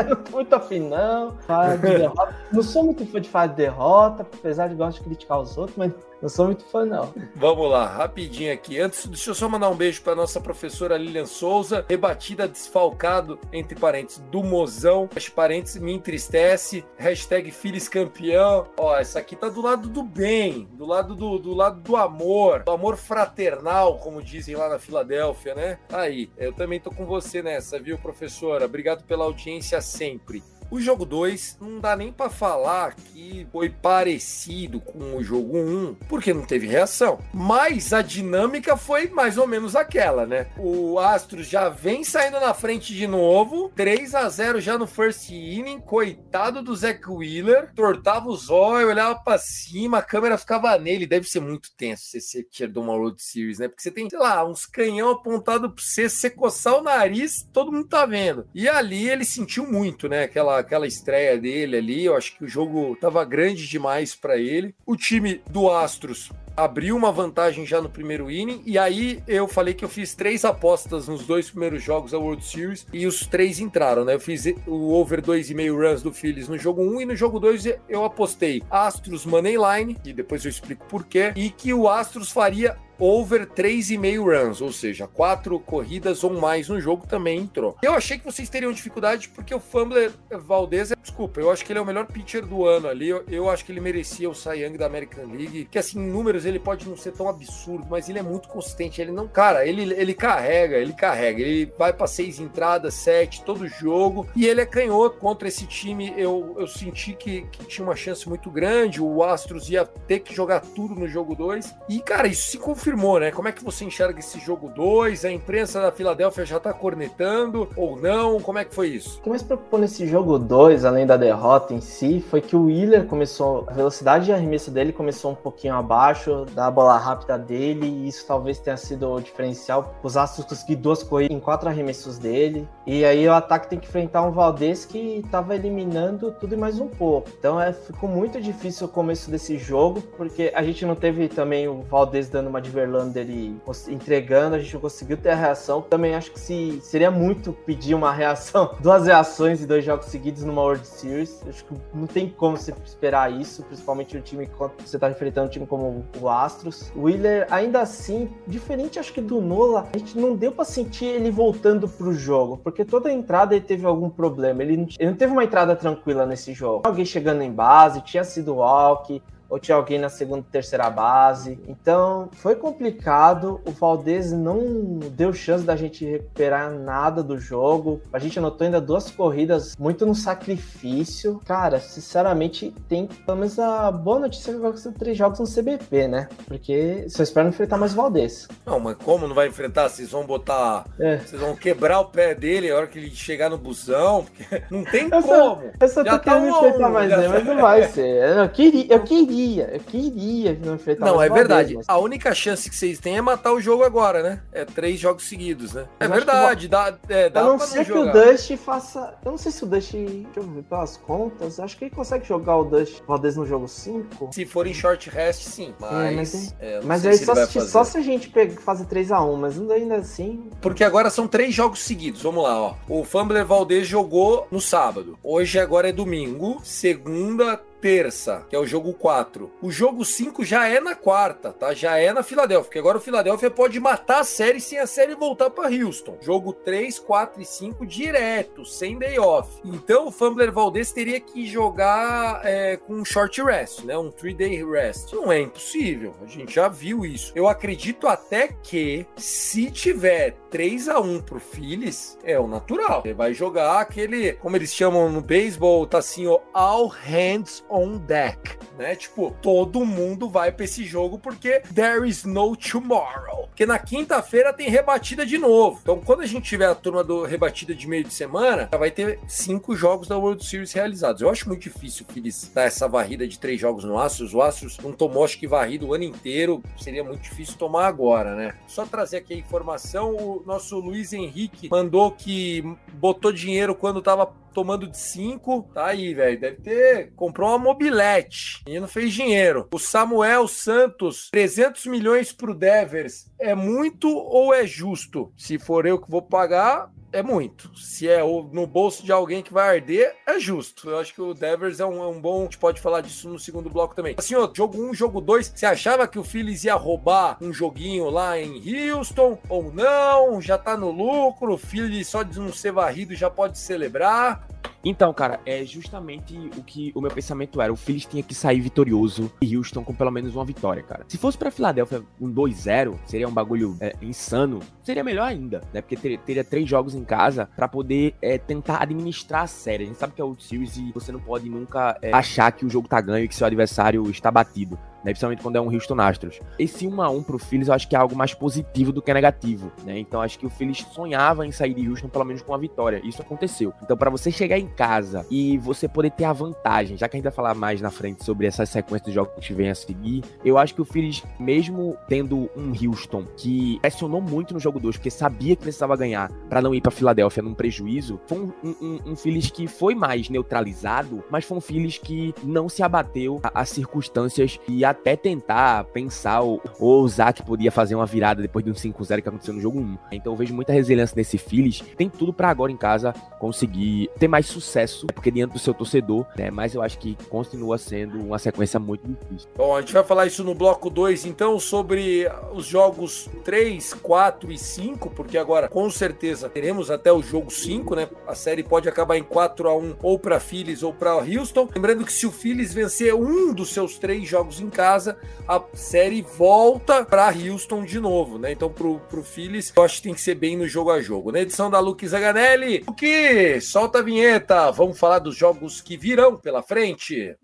[0.09, 1.37] não muito afim, não.
[2.51, 5.77] não sou muito fã de falar de derrota, apesar de gostar de criticar os outros,
[5.77, 7.13] mas não sou muito fã, não.
[7.35, 8.79] Vamos lá, rapidinho aqui.
[8.79, 13.79] Antes, deixa eu só mandar um beijo para nossa professora Lilian Souza, rebatida desfalcado, entre
[13.79, 18.67] parênteses, do mozão, entre parênteses, me entristece, hashtag Filhos campeão.
[18.77, 22.63] Ó, essa aqui tá do lado do bem, do lado do, do lado do amor,
[22.63, 25.79] do amor fraternal, como dizem lá na Filadélfia, né?
[25.91, 28.65] Aí, eu também tô com você nessa, viu, professora?
[28.65, 30.43] Obrigado pela audiência sempre.
[30.71, 35.59] O jogo 2 não dá nem para falar que foi parecido com o jogo 1,
[35.59, 37.19] um, porque não teve reação.
[37.33, 40.47] Mas a dinâmica foi mais ou menos aquela, né?
[40.57, 45.31] O Astros já vem saindo na frente de novo, 3 a 0 já no first
[45.31, 51.07] inning, coitado do Zach Wheeler, tortava os olhos, olhava para cima, a câmera ficava nele.
[51.07, 53.67] Deve ser muito tenso você ser tier de uma World Series, né?
[53.67, 57.71] Porque você tem, sei lá, uns canhão apontado pra você, você coçar o nariz, todo
[57.71, 58.47] mundo tá vendo.
[58.53, 60.23] E ali ele sentiu muito, né?
[60.23, 62.05] Aquela aquela estreia dele ali.
[62.05, 64.75] Eu acho que o jogo estava grande demais para ele.
[64.85, 69.73] O time do Astros abriu uma vantagem já no primeiro inning e aí eu falei
[69.73, 73.59] que eu fiz três apostas nos dois primeiros jogos da World Series e os três
[73.59, 74.15] entraram, né?
[74.15, 77.39] Eu fiz o over 2,5 runs do Phillies no jogo 1 um, e no jogo
[77.39, 81.87] 2 eu apostei Astros Money Line, e depois eu explico por quê, e que o
[81.87, 87.77] Astros faria over 3,5 runs, ou seja, quatro corridas ou mais no jogo também entrou.
[87.81, 91.79] Eu achei que vocês teriam dificuldade porque o Fumbler Valdez, desculpa, eu acho que ele
[91.79, 93.09] é o melhor pitcher do ano ali.
[93.09, 96.09] Eu, eu acho que ele merecia o Cy Young da American League, que assim, em
[96.09, 99.01] números ele pode não ser tão absurdo, mas ele é muito consistente.
[99.01, 103.67] Ele não, cara, ele, ele carrega, ele carrega, ele vai para seis entradas, sete, todo
[103.67, 106.13] jogo, e ele é canhoto contra esse time.
[106.17, 109.01] Eu, eu senti que, que tinha uma chance muito grande.
[109.01, 112.88] O Astros ia ter que jogar tudo no jogo 2, e cara, isso se confirmou
[112.89, 113.31] confirmou, né?
[113.31, 115.23] Como é que você enxerga esse jogo 2?
[115.23, 118.39] A imprensa da Filadélfia já tá cornetando ou não?
[118.39, 119.19] Como é que foi isso?
[119.19, 122.65] O que mais preocupou nesse jogo 2, além da derrota em si, foi que o
[122.65, 127.85] Wheeler começou, a velocidade de arremesso dele começou um pouquinho abaixo da bola rápida dele,
[127.85, 129.93] e isso talvez tenha sido o diferencial.
[130.01, 133.87] Os Astros conseguiram duas corridas em quatro arremessos dele, e aí o ataque tem que
[133.87, 137.29] enfrentar um Valdez que estava eliminando tudo e mais um pouco.
[137.37, 141.67] Então é, ficou muito difícil o começo desse jogo, porque a gente não teve também
[141.67, 145.81] o Valdez dando uma diversão Verlander e entregando, a gente não conseguiu ter a reação.
[145.81, 150.43] Também acho que se seria muito pedir uma reação, duas reações e dois jogos seguidos
[150.43, 151.43] numa World Series.
[151.47, 155.47] Acho que não tem como você esperar isso, principalmente no time quando você está enfrentando
[155.47, 156.91] um time como o Astros.
[156.95, 161.05] O Wheeler, ainda assim, diferente acho que do Nola, a gente não deu para sentir
[161.05, 164.63] ele voltando pro jogo, porque toda entrada ele teve algum problema.
[164.63, 166.81] Ele não, ele não teve uma entrada tranquila nesse jogo.
[166.85, 171.59] Alguém chegando em base, tinha sido walk, ou tinha alguém na segunda terceira base.
[171.67, 173.59] Então foi complicado.
[173.65, 178.01] O Valdez não deu chance da gente recuperar nada do jogo.
[178.13, 181.41] A gente anotou ainda duas corridas muito no sacrifício.
[181.45, 186.07] Cara, sinceramente, tem pelo menos a boa notícia que agora são três jogos no CBP,
[186.07, 186.29] né?
[186.47, 188.47] Porque só espero enfrentar mais o Valdez.
[188.65, 189.89] Não, mas como não vai enfrentar?
[189.89, 190.85] Vocês vão botar.
[190.99, 191.17] É.
[191.17, 194.25] Vocês vão quebrar o pé dele a hora que ele chegar no busão.
[194.25, 195.23] Porque não tem eu como.
[195.23, 198.37] Só, eu só tô querendo tá enfrentar mais ele, mas não vai ser.
[198.37, 198.93] Eu queria.
[198.93, 201.75] Eu queria queria, eu queria não enfrentar Não, é verdade.
[201.75, 201.89] Vez, mas...
[201.89, 204.41] A única chance que vocês têm é matar o jogo agora, né?
[204.51, 205.87] É três jogos seguidos, né?
[205.99, 209.15] É verdade, dá, é, dá A não ser que o Dust faça.
[209.23, 209.89] Eu não sei se o Dust.
[209.89, 211.59] Deixa eu ver pelas contas.
[211.59, 214.29] Acho que ele consegue jogar o Dust Valdez no jogo 5.
[214.33, 215.73] Se for em short rest, sim.
[215.79, 215.93] Mas.
[215.93, 219.59] É, mas, é, mas aí só se, só se a gente pega, fazer 3x1, mas
[219.71, 220.49] ainda assim.
[220.61, 222.21] Porque agora são três jogos seguidos.
[222.21, 222.75] Vamos lá, ó.
[222.87, 225.17] O Fumbler Valdez jogou no sábado.
[225.23, 226.59] Hoje agora é domingo.
[226.63, 229.51] Segunda, terça, que é o jogo 4.
[229.61, 231.73] O jogo 5 já é na quarta, tá?
[231.73, 235.15] Já é na Filadélfia, porque agora o Filadélfia pode matar a série sem a série
[235.15, 236.17] voltar para Houston.
[236.21, 239.49] Jogo 3, 4 e 5 direto, sem day off.
[239.63, 243.97] Então o Fumbler Valdez teria que jogar é, com um short rest, né?
[243.97, 245.13] Um 3 day rest.
[245.13, 247.31] Não é impossível, a gente já viu isso.
[247.35, 253.01] Eu acredito até que se tiver 3 a 1 pro Phillies, é o natural.
[253.05, 257.97] Ele vai jogar aquele, como eles chamam no beisebol, tá assim, ó, all hands on
[257.97, 258.95] deck, né?
[258.95, 263.47] Tipo, todo mundo vai para esse jogo porque there is no tomorrow.
[263.47, 265.79] Porque na quinta-feira tem rebatida de novo.
[265.81, 268.91] Então, quando a gente tiver a turma do rebatida de meio de semana, já vai
[268.91, 271.21] ter cinco jogos da World Series realizados.
[271.21, 274.33] Eu acho muito difícil o Phillies dar essa varrida de três jogos no Astros.
[274.33, 276.63] O Astros não tomou, acho que varrido o ano inteiro.
[276.79, 278.55] Seria muito difícil tomar agora, né?
[278.67, 284.33] Só trazer aqui a informação, o nosso Luiz Henrique mandou que botou dinheiro quando tava
[284.59, 285.71] tomando de 5.
[285.73, 286.37] Tá aí, velho.
[286.37, 287.13] Deve ter.
[287.15, 288.61] Comprou uma mobilete.
[288.67, 289.69] E não fez dinheiro.
[289.73, 293.31] O Samuel Santos, 300 milhões pro Devers.
[293.39, 295.31] É muito ou é justo?
[295.37, 297.71] Se for eu que vou pagar, é muito.
[297.77, 300.89] Se é no bolso de alguém que vai arder, é justo.
[300.89, 302.41] Eu acho que o Devers é um, é um bom.
[302.41, 304.15] A gente pode falar disso no segundo bloco também.
[304.17, 305.53] Assim, ó, jogo 1, um, jogo 2.
[305.55, 310.41] Você achava que o Phillies ia roubar um joguinho lá em Houston ou não?
[310.41, 311.53] Já tá no lucro.
[311.53, 314.47] O Phillies só de não ser varrido já pode celebrar.
[314.83, 317.71] Então, cara, é justamente o que o meu pensamento era.
[317.71, 321.05] O Phillies tinha que sair vitorioso e Houston com pelo menos uma vitória, cara.
[321.07, 324.59] Se fosse pra Filadélfia um 2-0, seria um bagulho é, insano.
[324.81, 325.81] Seria melhor ainda, né?
[325.81, 329.83] Porque ter, teria três jogos em casa para poder é, tentar administrar a série.
[329.83, 332.65] A gente sabe que é o Series e você não pode nunca é, achar que
[332.65, 335.11] o jogo tá ganho e que seu adversário está batido né?
[335.11, 336.39] Principalmente quando é um Houston Astros.
[336.57, 339.13] Esse 1 a 1 pro Phillies eu acho que é algo mais positivo do que
[339.13, 339.97] negativo, né?
[339.99, 343.01] Então acho que o Phillies sonhava em sair de Houston pelo menos com uma vitória.
[343.03, 343.73] Isso aconteceu.
[343.81, 347.17] Então para você chegar em casa e você poder ter a vantagem, já que a
[347.17, 350.23] gente vai falar mais na frente sobre essa sequência de jogos que vem a seguir,
[350.43, 354.97] eu acho que o Phillies, mesmo tendo um Houston que pressionou muito no jogo 2,
[354.97, 358.99] porque sabia que precisava ganhar para não ir para Filadélfia num prejuízo, foi um, um,
[359.07, 363.69] um, Phillies que foi mais neutralizado, mas foi um Phillies que não se abateu às
[363.69, 368.71] circunstâncias e até tentar pensar ou, ou ousar que podia fazer uma virada depois de
[368.71, 369.97] um 5-0 que aconteceu no jogo 1.
[370.11, 371.81] Então eu vejo muita resiliência nesse Phillies.
[371.97, 375.73] Tem tudo para agora em casa conseguir ter mais sucesso, né, porque diante do seu
[375.73, 376.51] torcedor, né?
[376.51, 379.49] Mas eu acho que continua sendo uma sequência muito difícil.
[379.55, 384.51] Bom, a gente vai falar isso no bloco 2, então, sobre os jogos 3, 4
[384.51, 388.09] e 5, porque agora com certeza teremos até o jogo 5, né?
[388.27, 391.67] A série pode acabar em 4 a 1 ou para Phillies ou para Houston.
[391.73, 396.21] Lembrando que se o Phillies vencer um dos seus três jogos em casa, a série
[396.21, 398.53] volta para Houston de novo, né?
[398.53, 401.33] Então, pro, pro Phillies, eu acho que tem que ser bem no jogo a jogo.
[401.33, 403.59] Na edição da Luke Zaganelli, o que?
[403.59, 407.35] Solta a vinheta, vamos falar dos jogos que virão pela frente.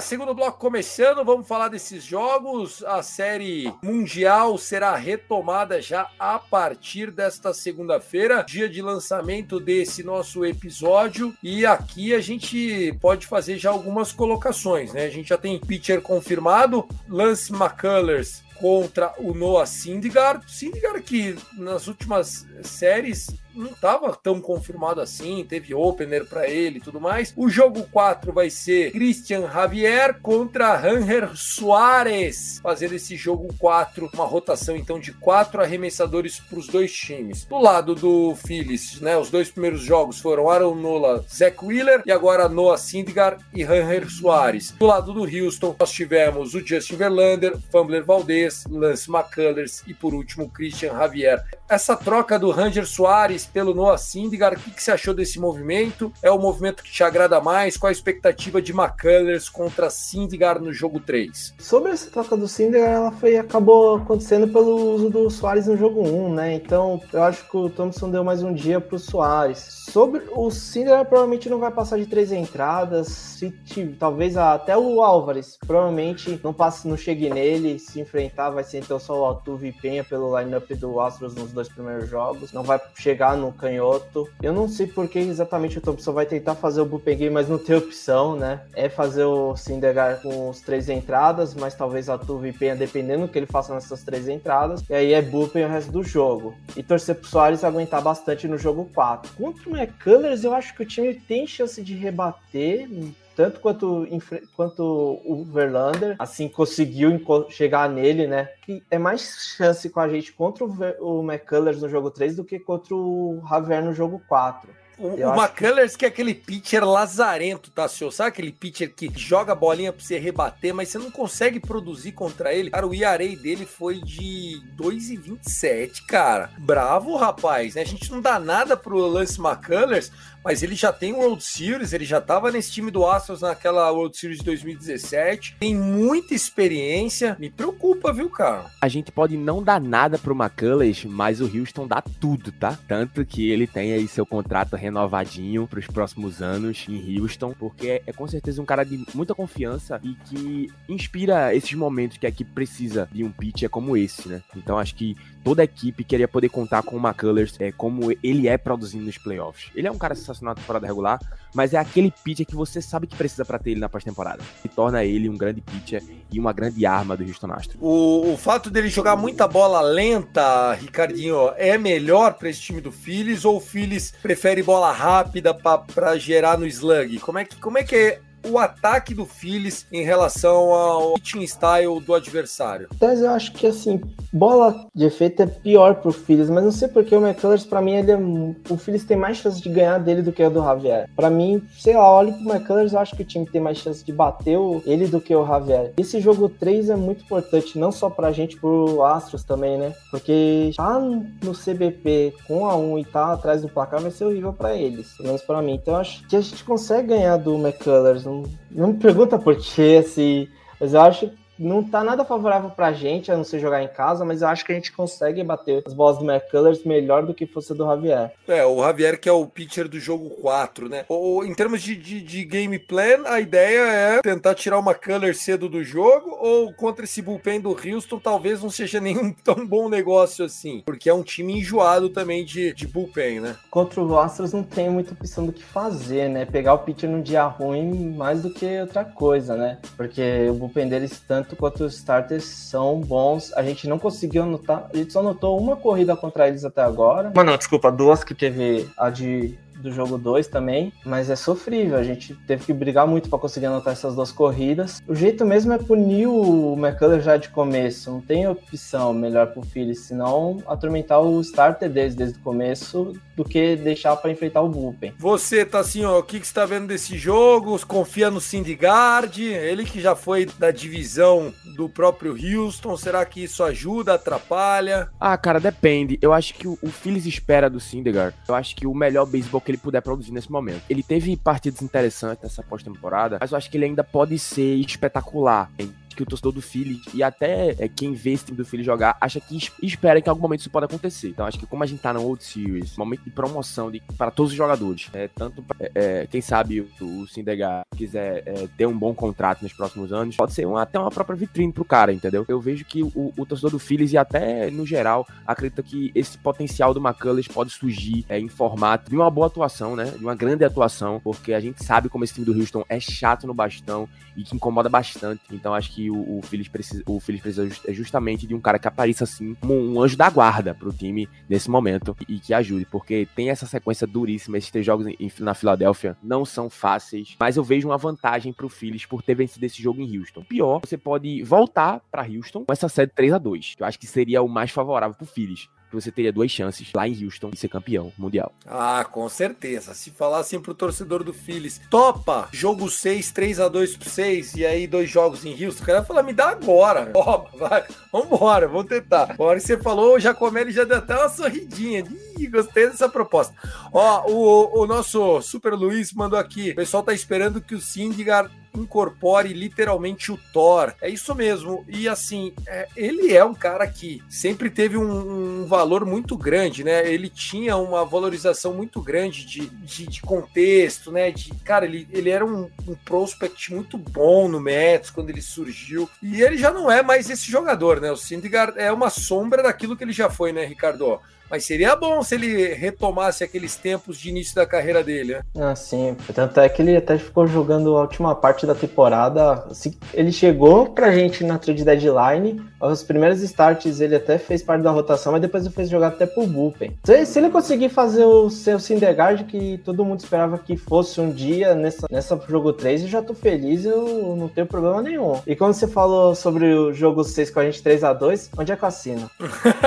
[0.00, 2.82] Segundo bloco começando, vamos falar desses jogos.
[2.84, 10.44] A série mundial será retomada já a partir desta segunda-feira, dia de lançamento desse nosso
[10.44, 11.34] episódio.
[11.42, 15.04] E aqui a gente pode fazer já algumas colocações, né?
[15.04, 20.44] A gente já tem pitcher confirmado, Lance McCullers contra o Noah Syndergaard.
[20.50, 26.80] Syndergaard que nas últimas séries não estava tão confirmado assim, teve opener para ele e
[26.80, 27.32] tudo mais.
[27.36, 34.26] O jogo 4 vai ser Christian Javier contra Ranger Soares, fazendo esse jogo 4, uma
[34.26, 37.44] rotação então de quatro arremessadores para os dois times.
[37.44, 42.12] Do lado do Phillies, né, os dois primeiros jogos foram Aaron Nola, Zach Wheeler e
[42.12, 44.72] agora Noah Syndergaard e Ranger Soares.
[44.72, 50.14] Do lado do Houston, nós tivemos o Justin Verlander, Fumbler Valdez, Lance McCullers e por
[50.14, 51.44] último Christian Javier.
[51.68, 54.56] Essa troca do Ranger Soares pelo Noah Syndergaard.
[54.56, 56.12] O que, que você achou desse movimento?
[56.22, 57.76] É o movimento que te agrada mais?
[57.76, 61.54] Qual a expectativa de McCullers contra Syndergaard no jogo 3?
[61.58, 66.02] Sobre essa troca do Syndergaard, ela foi, acabou acontecendo pelo uso do Soares no jogo
[66.06, 66.54] 1, né?
[66.54, 69.86] Então, eu acho que o Thompson deu mais um dia pro Soares.
[69.90, 73.08] Sobre o Syndergaard, provavelmente não vai passar de três entradas.
[73.08, 73.52] Se,
[73.98, 77.78] talvez até o Álvares, provavelmente não passe, não chegue nele.
[77.78, 81.52] Se enfrentar, vai ser então só o Altuve e Penha pelo lineup do Astros nos
[81.52, 82.52] dois primeiros jogos.
[82.52, 84.28] Não vai chegar no canhoto.
[84.42, 87.48] Eu não sei por que exatamente o Thompson vai tentar fazer o bullpen game, mas
[87.48, 88.62] não tem opção, né?
[88.74, 93.32] É fazer o Syndergaard com os três entradas, mas talvez a Tuve Penha, dependendo do
[93.32, 94.82] que ele faça nessas três entradas.
[94.88, 96.54] E aí é bullpen o resto do jogo.
[96.76, 99.32] E torcer pro Soares aguentar bastante no jogo 4.
[99.34, 102.88] Contra o McCullers, eu acho que o time tem chance de rebater
[103.36, 104.08] tanto quanto,
[104.56, 107.20] quanto o Verlander, assim, conseguiu
[107.50, 108.48] chegar nele, né?
[108.62, 112.36] Que é mais chance com a gente contra o, Ver, o McCullers no jogo 3
[112.36, 114.68] do que contra o Javier no jogo 4.
[114.98, 115.98] O, o McCullers que...
[115.98, 116.04] que...
[116.06, 118.10] é aquele pitcher lazarento, tá, senhor?
[118.10, 122.12] Sabe aquele pitcher que joga a bolinha pra você rebater, mas você não consegue produzir
[122.12, 122.70] contra ele?
[122.70, 126.50] Cara, o ERA dele foi de 2,27, cara.
[126.58, 127.82] Bravo, rapaz, né?
[127.82, 130.10] A gente não dá nada pro Lance McCullers,
[130.46, 134.16] mas ele já tem World Series, ele já estava nesse time do Astros naquela World
[134.16, 138.66] Series de 2017, tem muita experiência, me preocupa, viu, cara?
[138.80, 142.78] A gente pode não dar nada pro McCullers, mas o Houston dá tudo, tá?
[142.86, 147.88] Tanto que ele tem aí seu contrato renovadinho para os próximos anos em Houston, porque
[147.88, 152.26] é, é com certeza um cara de muita confiança e que inspira esses momentos que
[152.26, 154.40] a equipe precisa de um pitcher como esse, né?
[154.56, 158.48] Então acho que toda a equipe queria poder contar com o McCullers é, como ele
[158.48, 159.70] é produzindo nos playoffs.
[159.76, 161.20] Ele é um cara sensacional na temporada regular,
[161.54, 164.42] mas é aquele pitcher que você sabe que precisa para ter ele na pós-temporada.
[164.64, 167.76] E torna ele um grande pitcher e uma grande arma do Houston Astros.
[167.80, 172.90] O, o fato dele jogar muita bola lenta, Ricardinho, é melhor para esse time do
[172.90, 177.20] Phillies ou o Phillies prefere bola rápida para gerar no slug?
[177.20, 181.46] Como é que, como é, que é o ataque do Phillies em relação ao pitching
[181.46, 182.88] style do adversário?
[183.00, 184.00] Mas eu acho que assim,
[184.32, 187.94] bola de efeito é pior pro Phillies, mas não sei porque o McCullers, para mim,
[187.94, 191.08] ele é, o Phillies tem mais chance de ganhar dele do que o do Javier.
[191.14, 194.04] Para mim, sei lá, olho pro McCullers, eu acho que o time tem mais chance
[194.04, 195.92] de bater ele do que o Javier.
[195.96, 199.94] Esse jogo 3 é muito importante, não só pra gente, pro Astros também, né?
[200.10, 204.52] Porque tá no CBP com a 1 e tá atrás do placar vai ser horrível
[204.52, 205.74] para eles, pelo menos pra mim.
[205.74, 208.24] Então acho que a gente consegue ganhar do McCullers.
[208.24, 208.35] Não,
[208.70, 210.48] não me pergunta por quê, assim,
[210.80, 214.24] mas eu acho não tá nada favorável pra gente, a não ser jogar em casa,
[214.24, 217.46] mas eu acho que a gente consegue bater as bolas do McCullers melhor do que
[217.46, 218.32] fosse do Javier.
[218.46, 221.04] É, o Javier que é o pitcher do jogo 4, né?
[221.08, 225.40] Ou, em termos de, de, de, game plan, a ideia é tentar tirar o McCullers
[225.40, 229.88] cedo do jogo, ou contra esse bullpen do Houston, talvez não seja nenhum tão bom
[229.88, 233.56] negócio assim, porque é um time enjoado também de, de bullpen, né?
[233.70, 236.44] Contra o Astros não tem muita opção do que fazer, né?
[236.44, 239.78] Pegar o pitcher num dia ruim mais do que outra coisa, né?
[239.96, 243.52] Porque o bullpen deles tanto tanto quanto os starters são bons.
[243.54, 247.32] A gente não conseguiu anotar, a gente só anotou uma corrida contra eles até agora.
[247.34, 251.98] Mas não, desculpa, duas que teve a de do jogo 2 também, mas é sofrível.
[251.98, 255.02] A gente teve que brigar muito para conseguir anotar essas duas corridas.
[255.06, 258.10] O jeito mesmo é punir o McCullers já de começo.
[258.10, 263.44] Não tem opção melhor pro Phillies, senão atormentar o starter deles desde o começo do
[263.44, 265.12] que deixar para enfrentar o bullpen.
[265.18, 267.78] Você tá assim, ó, o que, que você tá vendo desse jogo?
[267.86, 272.96] Confia no Syndergaard, ele que já foi da divisão do próprio Houston.
[272.96, 275.10] Será que isso ajuda, atrapalha?
[275.20, 276.18] Ah, cara, depende.
[276.22, 278.36] Eu acho que o, o Phillies espera do Syndergaard.
[278.48, 280.82] Eu acho que o melhor beisebol que ele puder produzir nesse momento.
[280.88, 285.70] Ele teve partidas interessantes nessa pós-temporada, mas eu acho que ele ainda pode ser espetacular
[285.78, 288.82] em que o torcedor do Philly e até é, quem vê esse time do Philly
[288.82, 291.28] jogar acha que espera que em algum momento isso pode acontecer.
[291.28, 294.30] Então acho que como a gente tá no World Series, momento de promoção de, para
[294.30, 298.86] todos os jogadores, é, tanto é, é, quem sabe o, o Sindegar quiser é, ter
[298.86, 302.44] um bom contrato nos próximos anos, pode ser até uma própria vitrine pro cara, entendeu?
[302.48, 306.38] Eu vejo que o, o torcedor do Phillies e até no geral acredita que esse
[306.38, 310.04] potencial do McCullers pode surgir é, em formato de uma boa atuação, né?
[310.04, 313.46] De uma grande atuação, porque a gente sabe como esse time do Houston é chato
[313.46, 315.42] no bastão e que incomoda bastante.
[315.50, 318.78] Então acho que o, o Phillies precisa, o Phillies precisa é justamente de um cara
[318.78, 322.86] que apareça assim como um anjo da guarda pro time nesse momento e que ajude,
[322.86, 324.58] porque tem essa sequência duríssima.
[324.58, 328.68] Esses três jogos em, na Filadélfia não são fáceis, mas eu vejo uma vantagem pro
[328.68, 330.42] Phillies por ter vencido esse jogo em Houston.
[330.42, 333.98] Pior, você pode voltar para Houston com essa série 3 a 2 que eu acho
[333.98, 337.50] que seria o mais favorável pro Phillies que você teria duas chances lá em Houston
[337.50, 338.52] de ser campeão mundial.
[338.66, 339.94] Ah, com certeza.
[339.94, 344.54] Se falar assim pro torcedor do Phillies, topa, jogo 6, 3 a 2 pro 6,
[344.56, 347.06] e aí dois jogos em Houston, o cara falar, me dá agora.
[347.12, 349.34] Topa, vai, vambora, vamos tentar.
[349.38, 352.04] A hora que você falou, o Jacomelli já deu até uma sorridinha.
[352.38, 353.54] Ih, gostei dessa proposta.
[353.92, 358.50] Ó, o, o nosso Super Luiz mandou aqui, o pessoal tá esperando que o Syndigar
[358.78, 360.92] incorpore literalmente o Thor.
[361.00, 361.84] É isso mesmo.
[361.88, 366.84] E assim, é, ele é um cara que sempre teve um, um, valor muito grande,
[366.84, 367.10] né?
[367.10, 371.30] Ele tinha uma valorização muito grande de, de, de contexto, né?
[371.30, 376.08] De, cara, ele, ele era um, um, prospect muito bom no Mets quando ele surgiu.
[376.22, 378.10] E ele já não é mais esse jogador, né?
[378.10, 381.20] O Syndergaard é uma sombra daquilo que ele já foi, né, Ricardo?
[381.50, 385.42] Mas seria bom se ele retomasse aqueles tempos de início da carreira dele, né?
[385.58, 386.16] Ah, sim.
[386.34, 389.64] Tanto é que ele até ficou jogando a última parte da temporada.
[390.12, 392.62] Ele chegou pra gente na trade deadline.
[392.80, 396.26] Os primeiros starts ele até fez parte da rotação, mas depois ele fez jogar até
[396.26, 396.96] pro bullpen.
[397.04, 401.74] Se, ele conseguir fazer o seu Syndergaard, que todo mundo esperava que fosse um dia
[401.74, 405.40] nessa, nessa jogo 3, eu já tô feliz, eu não tenho problema nenhum.
[405.46, 408.72] E quando você falou sobre o jogo 6 com a gente 3 a 2 onde
[408.72, 409.30] é que eu assino?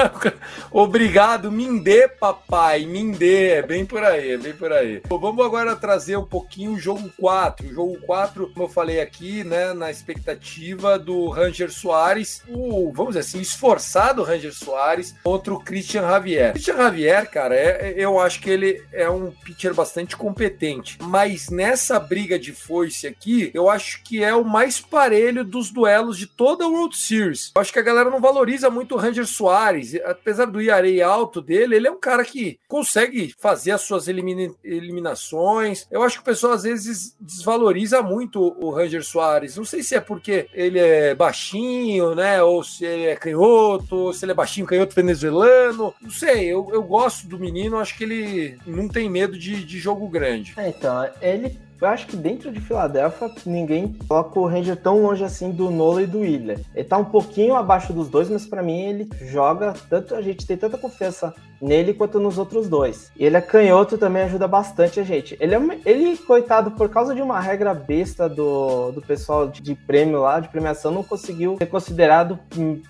[0.71, 2.85] Obrigado do Mindê, papai.
[2.85, 5.01] Mindê, é bem por aí, é bem por aí.
[5.07, 7.67] Bom, vamos agora trazer um pouquinho o jogo 4.
[7.67, 13.15] O jogo 4, como eu falei aqui, né, na expectativa do Ranger Soares, o, vamos
[13.15, 16.51] dizer assim, esforçado Ranger Soares contra o Christian Javier.
[16.51, 21.99] Christian Javier, cara, é, eu acho que ele é um pitcher bastante competente, mas nessa
[21.99, 26.65] briga de foice aqui, eu acho que é o mais parelho dos duelos de toda
[26.65, 27.51] a World Series.
[27.55, 31.38] Eu acho que a galera não valoriza muito o Ranger Soares, apesar do Iarei alto
[31.41, 35.87] dele, ele é um cara que consegue fazer as suas elimina eliminações.
[35.91, 39.55] Eu acho que o pessoal às vezes desvaloriza muito o Ranger Soares.
[39.55, 42.41] Não sei se é porque ele é baixinho, né?
[42.41, 45.93] Ou se ele é canhoto, ou se ele é baixinho, canhoto venezuelano.
[46.01, 49.79] Não sei, eu, eu gosto do menino, acho que ele não tem medo de, de
[49.79, 50.53] jogo grande.
[50.57, 55.23] É, então, ele eu acho que dentro de Filadélfia ninguém coloca o Ranger tão longe
[55.23, 56.59] assim do Nola e do Wheeler.
[56.75, 60.45] Ele tá um pouquinho abaixo dos dois, mas para mim ele joga tanto, a gente
[60.45, 63.11] tem tanta confiança nele quanto nos outros dois.
[63.17, 65.37] Ele é canhoto também ajuda bastante a gente.
[65.39, 69.75] Ele é ele coitado por causa de uma regra besta do, do pessoal de, de
[69.75, 72.39] prêmio lá, de premiação, não conseguiu ser considerado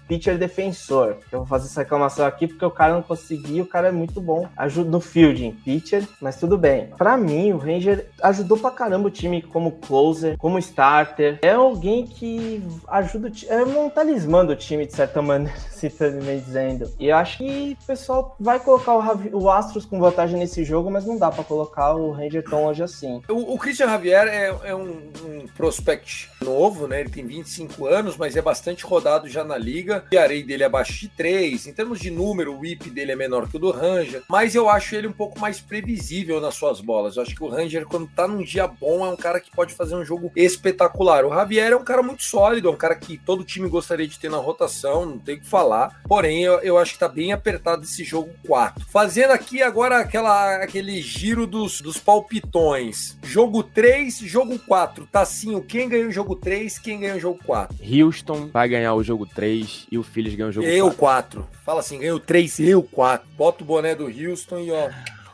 [0.07, 1.17] pitcher defensor.
[1.31, 4.19] Eu vou fazer essa reclamação aqui porque o cara não conseguiu, o cara é muito
[4.21, 6.87] bom, ajuda no fielding, pitcher, mas tudo bem.
[6.97, 11.39] Para mim o Ranger ajudou pra caramba o time como closer, como starter.
[11.41, 16.91] É alguém que ajuda, é um talismã do time, de certa maneira, se também dizendo.
[16.99, 20.89] E eu acho que o pessoal vai colocar o, o, Astros com vantagem nesse jogo,
[20.91, 23.21] mas não dá para colocar o Ranger tão longe assim.
[23.27, 27.01] O, o Christian Javier é, é um, um, prospect novo, né?
[27.01, 30.03] Ele tem 25 anos, mas é bastante rodado já na liga.
[30.13, 31.67] O arei dele é abaixo de 3.
[31.67, 34.69] Em termos de número, o whip dele é menor que o do Ranger, mas eu
[34.69, 37.15] acho ele um pouco mais previsível nas suas bolas.
[37.15, 39.73] Eu acho que o Ranger, quando tá num dia bom, é um cara que pode
[39.73, 41.25] fazer um jogo espetacular.
[41.25, 44.19] O Javier é um cara muito sólido, é um cara que todo time gostaria de
[44.19, 46.01] ter na rotação, não tem o que falar.
[46.07, 48.83] Porém, eu, eu acho que tá bem apertado esse jogo 4.
[48.87, 53.15] Fazendo aqui agora aquela, aquele giro dos, dos palpitões.
[53.23, 55.05] Jogo 3, jogo 4.
[55.05, 57.77] Tassinho, quem ganhou o jogo 3, quem ganhou o jogo 4?
[57.79, 61.41] Houston vai ganhar o jogo 3 e o Phillies ganha o jogo eu 4.
[61.41, 61.63] Eu 4.
[61.63, 63.27] Fala assim, ganhou 3, eu 4.
[63.37, 64.89] Bota o boné do Houston e ó...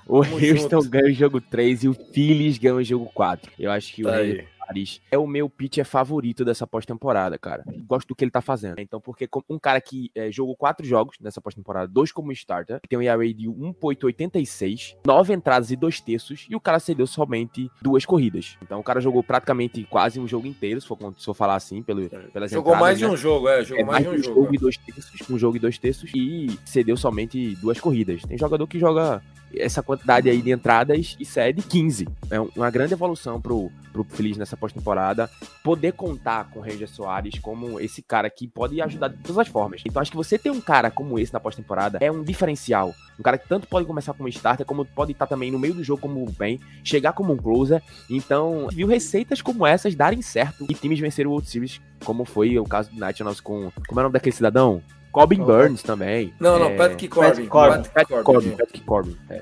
[0.07, 0.89] O Houston junto.
[0.89, 3.51] ganha o jogo 3 e o Phillies ganha o jogo 4.
[3.57, 4.45] Eu acho que tá o aí.
[4.66, 7.63] Soares é o meu pitcher favorito dessa pós-temporada, cara.
[7.88, 8.80] Gosto do que ele tá fazendo.
[8.80, 12.97] Então, porque um cara que é, jogou quatro jogos nessa pós-temporada, dois como starter, tem
[12.97, 18.05] um ERA de 1.86, nove entradas e dois terços, e o cara cedeu somente duas
[18.05, 18.57] corridas.
[18.61, 21.82] Então, o cara jogou praticamente quase um jogo inteiro, se for, se for falar assim,
[21.82, 23.11] pelo, pelas Jogou entradas, mais de né?
[23.11, 23.63] um jogo, é.
[23.63, 24.41] Jogou é, mais, mais de um jogo.
[24.41, 28.22] jogo e dois terços, um jogo e dois terços, e cedeu somente duas corridas.
[28.24, 29.22] Tem jogador que joga
[29.57, 32.07] essa quantidade aí de entradas e cede 15.
[32.30, 35.30] É uma grande evolução pro, pro Feliz nessa pós-temporada,
[35.64, 39.47] poder contar com o Ranger Soares como esse cara que pode ajudar de todas as
[39.47, 39.82] formas.
[39.86, 42.93] Então acho que você ter um cara como esse na pós-temporada é um diferencial.
[43.20, 45.84] Um cara que tanto pode começar como starter, como pode estar também no meio do
[45.84, 47.82] jogo como bem, chegar como um closer.
[48.10, 52.58] Então, viu receitas como essas darem certo e times venceram o World Series, como foi
[52.60, 53.72] o caso do Nationals com.
[53.88, 54.82] Como é o nome daquele cidadão?
[55.16, 56.34] Corbin Burns também.
[56.39, 57.45] Não, não, É, Patrick Corbin.
[57.45, 57.78] Corbin.
[57.78, 58.51] Patrick Patrick Corbin.
[58.51, 59.18] Patrick Corbin.
[59.30, 59.41] É.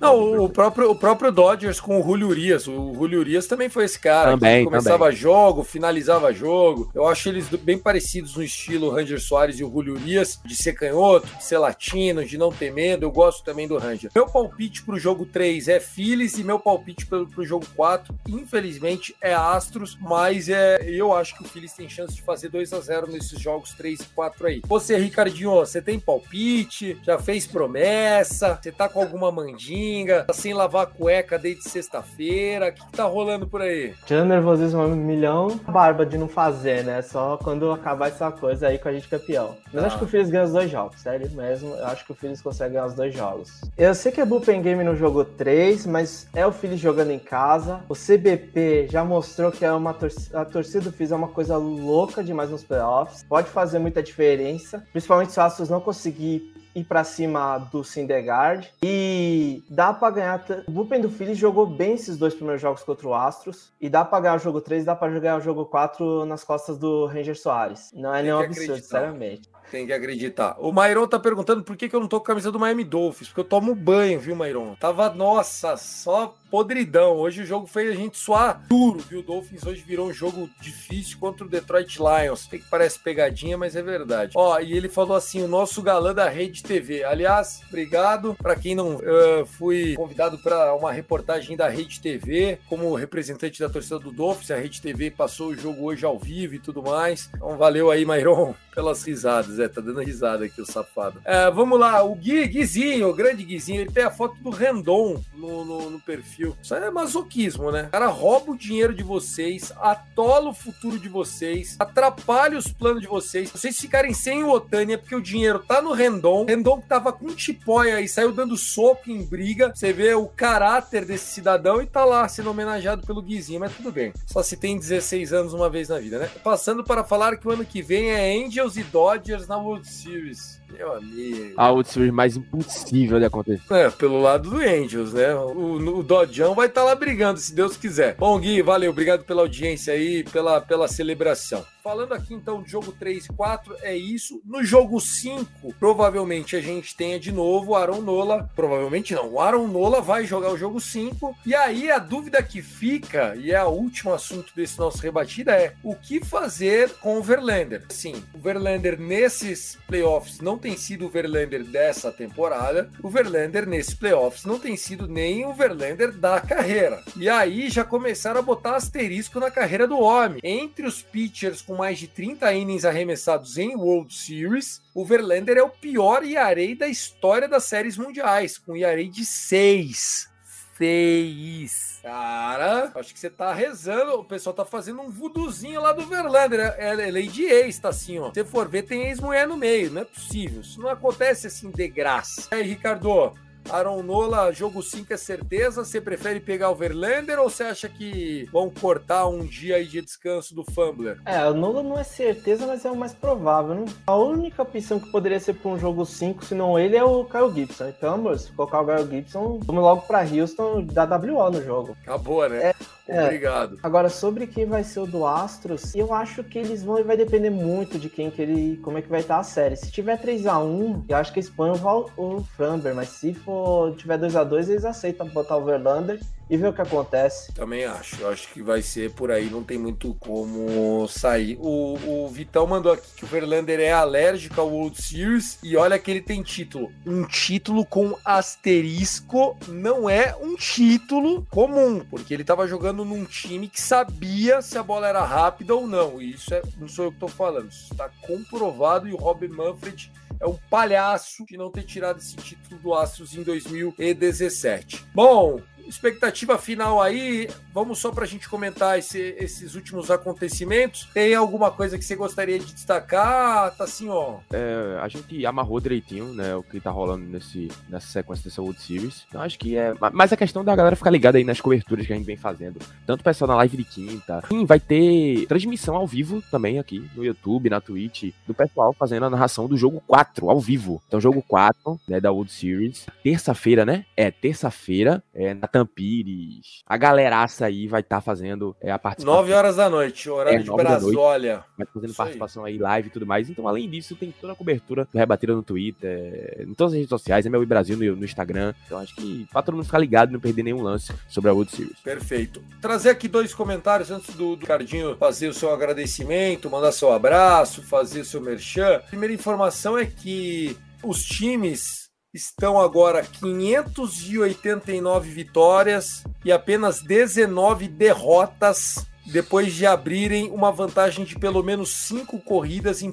[0.00, 2.66] Não, Corbin o próprio, o próprio Dodgers com o Julio Urias.
[2.66, 6.90] O Julio Urias também foi esse cara Também, que começava jogo, finalizava jogo.
[6.92, 10.72] Eu acho eles bem parecidos no estilo Ranger Soares e o Julio Urias, de ser
[10.72, 13.06] canhoto, de ser latino, de não ter medo.
[13.06, 14.10] Eu gosto também do Ranger.
[14.14, 19.14] Meu palpite pro jogo 3 é Phillies e meu palpite pro, pro jogo 4, infelizmente,
[19.20, 22.80] é Astros, mas é, eu acho que o Phillies tem chance de fazer 2 a
[22.80, 24.62] 0 nesses jogos 3 e 4 aí.
[24.66, 26.98] Você, Ricardinho, você tem palpite?
[27.04, 28.58] Já fez promessa?
[28.62, 30.24] Você tá com alguma mandinga?
[30.24, 32.70] Tá sem lavar a cueca desde sexta-feira?
[32.70, 33.92] O que, que tá rolando por aí?
[34.06, 37.02] Tirando nervosismo a um milhão, barba de não fazer, né?
[37.02, 39.54] Só quando acabar essa coisa aí com a gente campeão.
[39.70, 39.86] Mas Tá.
[39.88, 41.74] acho que o Phillies ganha os dois jogos, sério mesmo.
[41.74, 43.60] Eu acho que o Phillies consegue ganhar os dois jogos.
[43.76, 47.18] Eu sei que é bullpen game no jogo 3, mas é o Phillies jogando em
[47.18, 47.80] casa.
[47.86, 51.58] O CBP já mostrou que é uma torcida, a torcida do Phillies é uma coisa
[51.58, 53.26] louca demais nos playoffs.
[53.28, 58.70] Pode fazer muita diferença, principalmente se o Astros não conseguir ir pra cima do Syndergaard.
[58.82, 60.44] E dá pra ganhar.
[60.66, 63.72] O bullpen do Phillies jogou bem esses dois primeiros jogos contra o Astros.
[63.80, 66.78] E dá pra ganhar o jogo 3, dá pra ganhar o jogo 4 nas costas
[66.78, 67.90] do Ranger Soares.
[67.94, 69.50] Não é Tem nenhum absurdo, sinceramente.
[69.72, 70.54] Tem que acreditar.
[70.58, 72.84] O Mairon tá perguntando por que, que eu não tô com a camisa do Miami
[72.84, 73.28] Dolphins.
[73.28, 74.74] Porque eu tomo banho, viu, Mairon?
[74.74, 77.16] Tava, nossa, só podridão.
[77.16, 79.20] Hoje o jogo fez a gente suar duro, viu?
[79.20, 82.46] O Dolphins hoje virou um jogo difícil contra o Detroit Lions.
[82.46, 84.34] Tem que parece pegadinha, mas é verdade.
[84.36, 87.02] Ó, e ele falou assim: o nosso galã da Rede TV.
[87.04, 88.34] Aliás, obrigado.
[88.34, 93.70] Pra quem não eh, fui convidado para uma reportagem da Rede TV como representante da
[93.70, 94.50] torcida do Dolphins.
[94.50, 97.30] A Rede TV passou o jogo hoje ao vivo e tudo mais.
[97.34, 99.58] Então valeu aí, Mairon, pelas risadas.
[99.58, 101.20] É, tá dando risada aqui o safado.
[101.24, 105.20] É, vamos lá, o Gui, Guizinho, o grande Guizinho, ele tem a foto do Rendon
[105.34, 106.56] no, no, no perfil.
[106.62, 107.84] Isso aí é masoquismo, né?
[107.84, 113.02] O cara rouba o dinheiro de vocês, atola o futuro de vocês, atrapalha os planos
[113.02, 113.50] de vocês.
[113.50, 116.44] Vocês ficarem sem o Otani é porque o dinheiro tá no Rendon.
[116.46, 119.72] Rendon que tava com tipóia e saiu dando soco em briga.
[119.74, 123.92] Você vê o caráter desse cidadão e tá lá sendo homenageado pelo Guizinho, mas tudo
[123.92, 124.12] bem.
[124.26, 126.30] Só se tem 16 anos uma vez na vida, né?
[126.42, 130.61] Passando para falar que o ano que vem é Angels e Dodgers na World Series.
[130.72, 131.54] Meu amigo.
[131.56, 133.62] A World Series mais impossível de acontecer.
[133.70, 135.34] É, pelo lado do Angels, né?
[135.34, 138.16] O, o Dodjão vai estar lá brigando, se Deus quiser.
[138.16, 138.90] Bom, Gui, valeu.
[138.90, 141.64] Obrigado pela audiência aí, pela, pela celebração.
[141.82, 144.40] Falando aqui então de jogo 3 e 4, é isso.
[144.44, 148.48] No jogo 5, provavelmente a gente tenha de novo o Aaron Nola.
[148.54, 149.32] Provavelmente não.
[149.32, 151.36] O Aaron Nola vai jogar o jogo 5.
[151.44, 155.74] E aí a dúvida que fica, e é o último assunto desse nosso rebatida, é
[155.82, 157.82] o que fazer com o Verlander?
[157.88, 162.88] Sim, o Verlander nesses playoffs não tem sido o Verlander dessa temporada.
[163.02, 167.02] O Verlander nesses playoffs não tem sido nem o Verlander da carreira.
[167.16, 170.40] E aí já começaram a botar asterisco na carreira do homem.
[170.42, 175.62] Entre os pitchers com mais de 30 innings arremessados em World Series, o Verlander é
[175.62, 180.31] o pior IAREI da história das séries mundiais, com IAREI de 6.
[180.76, 182.00] 6.
[182.02, 184.14] Cara, acho que você tá rezando.
[184.14, 186.60] O pessoal tá fazendo um vuduzinho lá do Verlander.
[186.78, 188.32] É, é lei de ex, tá assim, ó.
[188.32, 189.90] Se for ver, tem ex-mulher no meio.
[189.90, 190.60] Não é possível.
[190.60, 192.48] Isso não acontece assim de graça.
[192.52, 193.34] E aí, Ricardo?
[193.70, 195.84] Aaron Nola, jogo 5 é certeza.
[195.84, 200.00] Você prefere pegar o Verlander ou você acha que vão cortar um dia aí de
[200.02, 201.18] descanso do Fumbler?
[201.24, 203.74] É, o Nola não é certeza, mas é o mais provável.
[203.74, 207.04] Não- A única opção que poderia ser para um jogo 5, se não ele, é
[207.04, 207.88] o Kyle Gibson.
[207.88, 211.96] Então, amor, se colocar o Kyle Gibson, vamos logo para Houston da WO no jogo.
[212.02, 212.72] Acabou, né?
[213.08, 213.24] é.
[213.24, 213.78] Obrigado.
[213.82, 217.50] Agora, sobre quem vai ser o do Astros, eu acho que eles vão vai depender
[217.50, 218.76] muito de quem que ele.
[218.82, 219.76] como é que vai estar a série.
[219.76, 223.51] Se tiver 3x1, eu acho que eles põem o, o Framber, mas se for
[223.96, 226.20] tiver 2x2, eles aceitam botar o Verlander
[226.52, 227.50] e ver o que acontece.
[227.54, 228.26] Também acho.
[228.26, 231.56] Acho que vai ser por aí, não tem muito como sair.
[231.58, 235.98] O, o Vitão mandou aqui que o Verlander é alérgico ao World Series e olha
[235.98, 236.92] que ele tem título.
[237.06, 243.66] Um título com asterisco não é um título comum, porque ele tava jogando num time
[243.66, 246.20] que sabia se a bola era rápida ou não.
[246.20, 249.48] E isso é, não sou eu que tô falando, isso está comprovado e o Robin
[249.48, 250.12] Manfred
[250.42, 255.06] é um palhaço de não ter tirado esse título do Astros em 2017.
[255.14, 261.08] Bom, expectativa final aí, vamos só para a gente comentar esse- esses últimos acontecimentos.
[261.14, 263.74] Tem alguma coisa que você gostaria de destacar?
[263.76, 264.38] Tá assim, ó.
[264.52, 268.80] É, a gente amarrou direitinho, né, o que tá rolando nesse, nessa sequência dessa World
[268.80, 269.24] Series.
[269.28, 269.94] Então acho que é.
[270.00, 272.36] ma- Mas a questão da galera ficar ligada aí nas coberturas que a gente vem
[272.36, 272.78] fazendo.
[273.06, 274.42] Tanto o pessoal na live de quinta.
[274.48, 279.26] Sim, vai ter transmissão ao vivo também aqui no YouTube, na Twitch, do pessoal fazendo
[279.26, 281.02] a narração do jogo 4 ao vivo.
[281.06, 283.06] Então, jogo 4, né, da World Series.
[283.22, 284.04] Terça-feira, né?
[284.16, 286.82] É, terça-feira, é, na Tampires.
[286.86, 289.40] A galeraça aí vai estar fazendo é, a participação.
[289.40, 291.04] 9 horas da noite, horário É, de nove da noite.
[291.14, 291.64] Brasólia.
[291.76, 292.26] vai fazendo Isso aí.
[292.26, 293.48] participação aí, live e tudo mais.
[293.50, 297.08] Então, além disso, tem toda a cobertura do Rebatida no Twitter, em todas as redes
[297.08, 298.74] sociais, MLB Brasil no, no Instagram.
[298.86, 301.54] Então, acho que pra todo mundo ficar ligado e não perder nenhum lance sobre a
[301.54, 301.98] World Series.
[302.00, 302.62] Perfeito.
[302.80, 307.82] Trazer aqui dois comentários antes do, do Cardinho fazer o seu agradecimento, mandar seu abraço,
[307.82, 309.00] fazer o seu merchan.
[309.08, 312.01] Primeira informação é que os times
[312.32, 321.62] estão agora 589 vitórias e apenas 19 derrotas depois de abrirem uma vantagem de pelo
[321.62, 323.12] menos cinco corridas em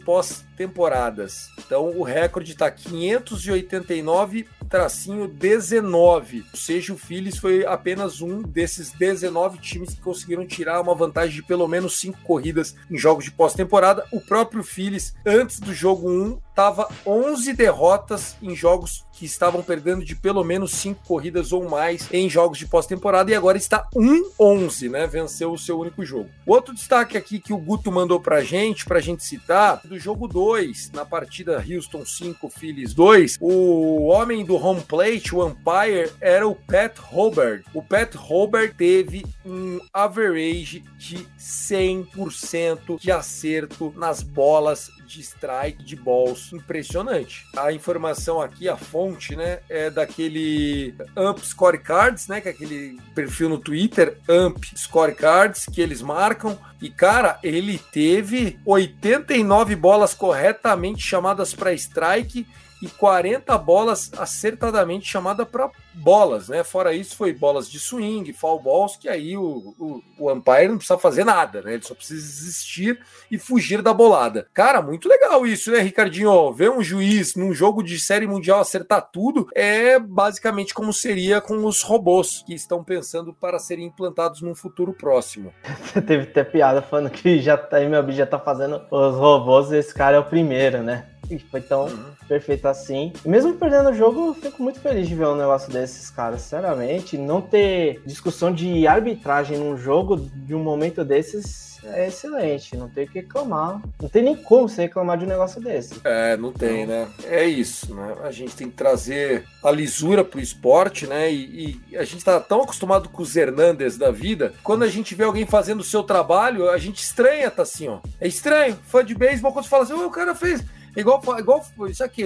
[0.60, 1.52] pós-temporadas.
[1.58, 6.46] Então o recorde está 589 tracinho 19.
[6.54, 11.36] Ou seja, o Phillies foi apenas um desses 19 times que conseguiram tirar uma vantagem
[11.36, 14.06] de pelo menos cinco corridas em jogos de pós-temporada.
[14.12, 20.06] O próprio Phillies, antes do jogo 1, estava 11 derrotas em jogos que estavam perdendo
[20.06, 24.90] de pelo menos cinco corridas ou mais em jogos de pós-temporada e agora está 1-11,
[24.90, 25.08] né?
[25.08, 26.30] Venceu o seu único jogo.
[26.46, 30.49] Outro destaque aqui que o Guto mandou pra gente, pra gente citar, do jogo 2,
[30.94, 36.56] na partida Houston 5, Phillies 2, o homem do home plate, o umpire, era o
[36.56, 37.64] Pat Hobart.
[37.74, 45.96] O Pat Hobart teve um average de 100% de acerto nas bolas de strike de
[45.96, 46.54] balls.
[46.54, 47.46] Impressionante.
[47.58, 53.50] A informação aqui, a fonte, né, é daquele Amp Scorecards, né, que é aquele perfil
[53.50, 56.58] no Twitter, Amp Scorecards, que eles marcam.
[56.82, 62.46] E, cara, ele teve 89 bolas corretamente chamadas para strike
[62.82, 66.64] e 40 bolas acertadamente chamadas para bolas, né?
[66.64, 70.78] Fora isso, foi bolas de swing, foul balls, que aí o, o, o umpire não
[70.78, 71.74] precisa fazer nada, né?
[71.74, 73.00] Ele só precisa existir
[73.30, 74.48] e fugir da bolada.
[74.54, 76.54] Cara, muito legal isso, né, Ricardinho?
[76.54, 81.66] Ver um juiz num jogo de série mundial acertar tudo é basicamente como seria com
[81.66, 85.54] os robôs que estão pensando para serem implantados num futuro próximo.
[86.08, 89.94] Teve até piada falando que já tá, MLB já tá fazendo os robôs e esse
[89.94, 91.06] cara é o primeiro, né?
[91.30, 92.06] E foi tão Uhum.
[92.28, 93.14] perfeito assim.
[93.26, 96.42] Mesmo perdendo o jogo, eu fico muito feliz de ver um negócio desses caras.
[96.42, 102.76] Sinceramente, não ter discussão de arbitragem num jogo de um momento desses é excelente.
[102.76, 103.82] Não tem o que reclamar.
[104.02, 106.02] Não tem nem como você reclamar de um negócio desse.
[106.04, 107.08] É, não tem, né?
[107.24, 108.16] É isso, né?
[108.22, 111.32] A gente tem que trazer a lisura pro esporte, né?
[111.32, 115.16] E, e a gente tá tão acostumado com os Hernandes da vida, quando a gente
[115.16, 118.00] vê alguém fazendo o seu trabalho, a gente estranha, tá assim, ó.
[118.20, 118.78] É estranho.
[118.84, 120.62] Fã de beisebol, quando você fala assim, "Ô, o cara fez.
[120.96, 122.24] Igual, igual isso aqui,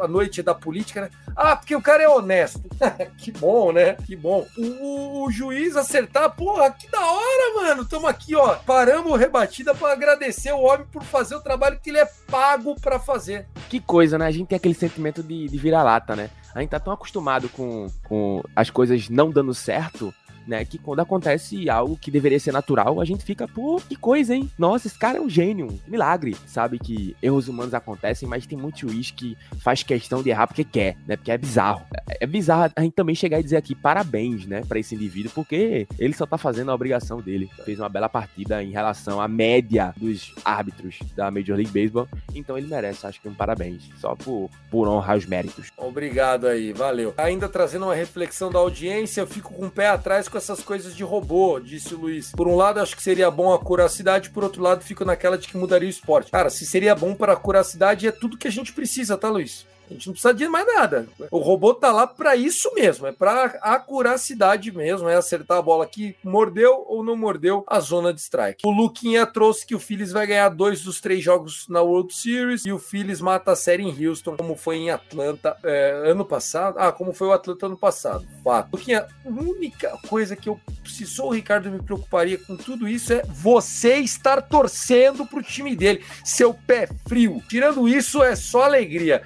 [0.00, 1.10] a- noite da política, né?
[1.36, 2.62] Ah, porque o cara é honesto.
[3.18, 3.94] que bom, né?
[4.06, 4.46] Que bom.
[4.56, 7.84] O, o- juiz acertar, porra, que da hora, mano.
[7.84, 8.56] Tamo aqui, ó.
[8.56, 12.98] Paramos rebatida pra agradecer o homem por fazer o trabalho que ele é pago pra
[12.98, 13.46] fazer.
[13.68, 14.26] Que coisa, né?
[14.26, 16.30] A gente tem aquele sentimento de, de vira-lata, né?
[16.54, 20.12] A gente tá tão acostumado com, com as coisas não dando certo,
[20.46, 20.64] né?
[20.64, 24.50] Que quando acontece algo que deveria ser natural, a gente fica, pô, que coisa, hein?
[24.58, 26.36] Nossa, esse cara é um gênio, milagre.
[26.46, 30.64] Sabe que erros humanos acontecem, mas tem muito juiz que faz questão de errar porque
[30.64, 31.16] quer, né?
[31.16, 31.82] Porque é bizarro.
[32.08, 35.32] É, é bizarro a gente também chegar e dizer aqui parabéns, né, pra esse indivíduo,
[35.34, 37.50] porque ele só tá fazendo a obrigação dele.
[37.64, 42.56] Fez uma bela partida em relação à média dos árbitros da Major League Baseball, então
[42.56, 45.70] ele merece, acho que um parabéns, só por, por honrar os méritos.
[45.76, 47.14] Obrigado aí, valeu.
[47.16, 50.96] Ainda trazendo uma reflexão da audiência, eu fico com o pé atrás com essas coisas
[50.96, 52.32] de robô, disse o Luiz.
[52.32, 55.48] Por um lado, acho que seria bom a curacidade, por outro lado, fico naquela de
[55.48, 56.30] que mudaria o esporte.
[56.30, 59.66] Cara, se seria bom para a curacidade, é tudo que a gente precisa, tá, Luiz?
[59.90, 61.08] A gente não precisa de mais nada.
[61.30, 65.86] O robô tá lá para isso mesmo, é para acuracidade mesmo, é acertar a bola
[65.86, 68.64] que mordeu ou não mordeu a zona de strike.
[68.64, 72.64] O Luquinha trouxe que o Phillies vai ganhar dois dos três jogos na World Series
[72.64, 76.78] e o Phillies mata a série em Houston, como foi em Atlanta é, ano passado.
[76.78, 78.26] Ah, como foi o Atlanta ano passado.
[78.44, 78.70] Fato.
[78.72, 83.12] Luquinha, a única coisa que eu, se sou o Ricardo, me preocuparia com tudo isso
[83.12, 87.42] é você estar torcendo pro time dele, seu pé frio.
[87.48, 89.22] Tirando isso, é só alegria.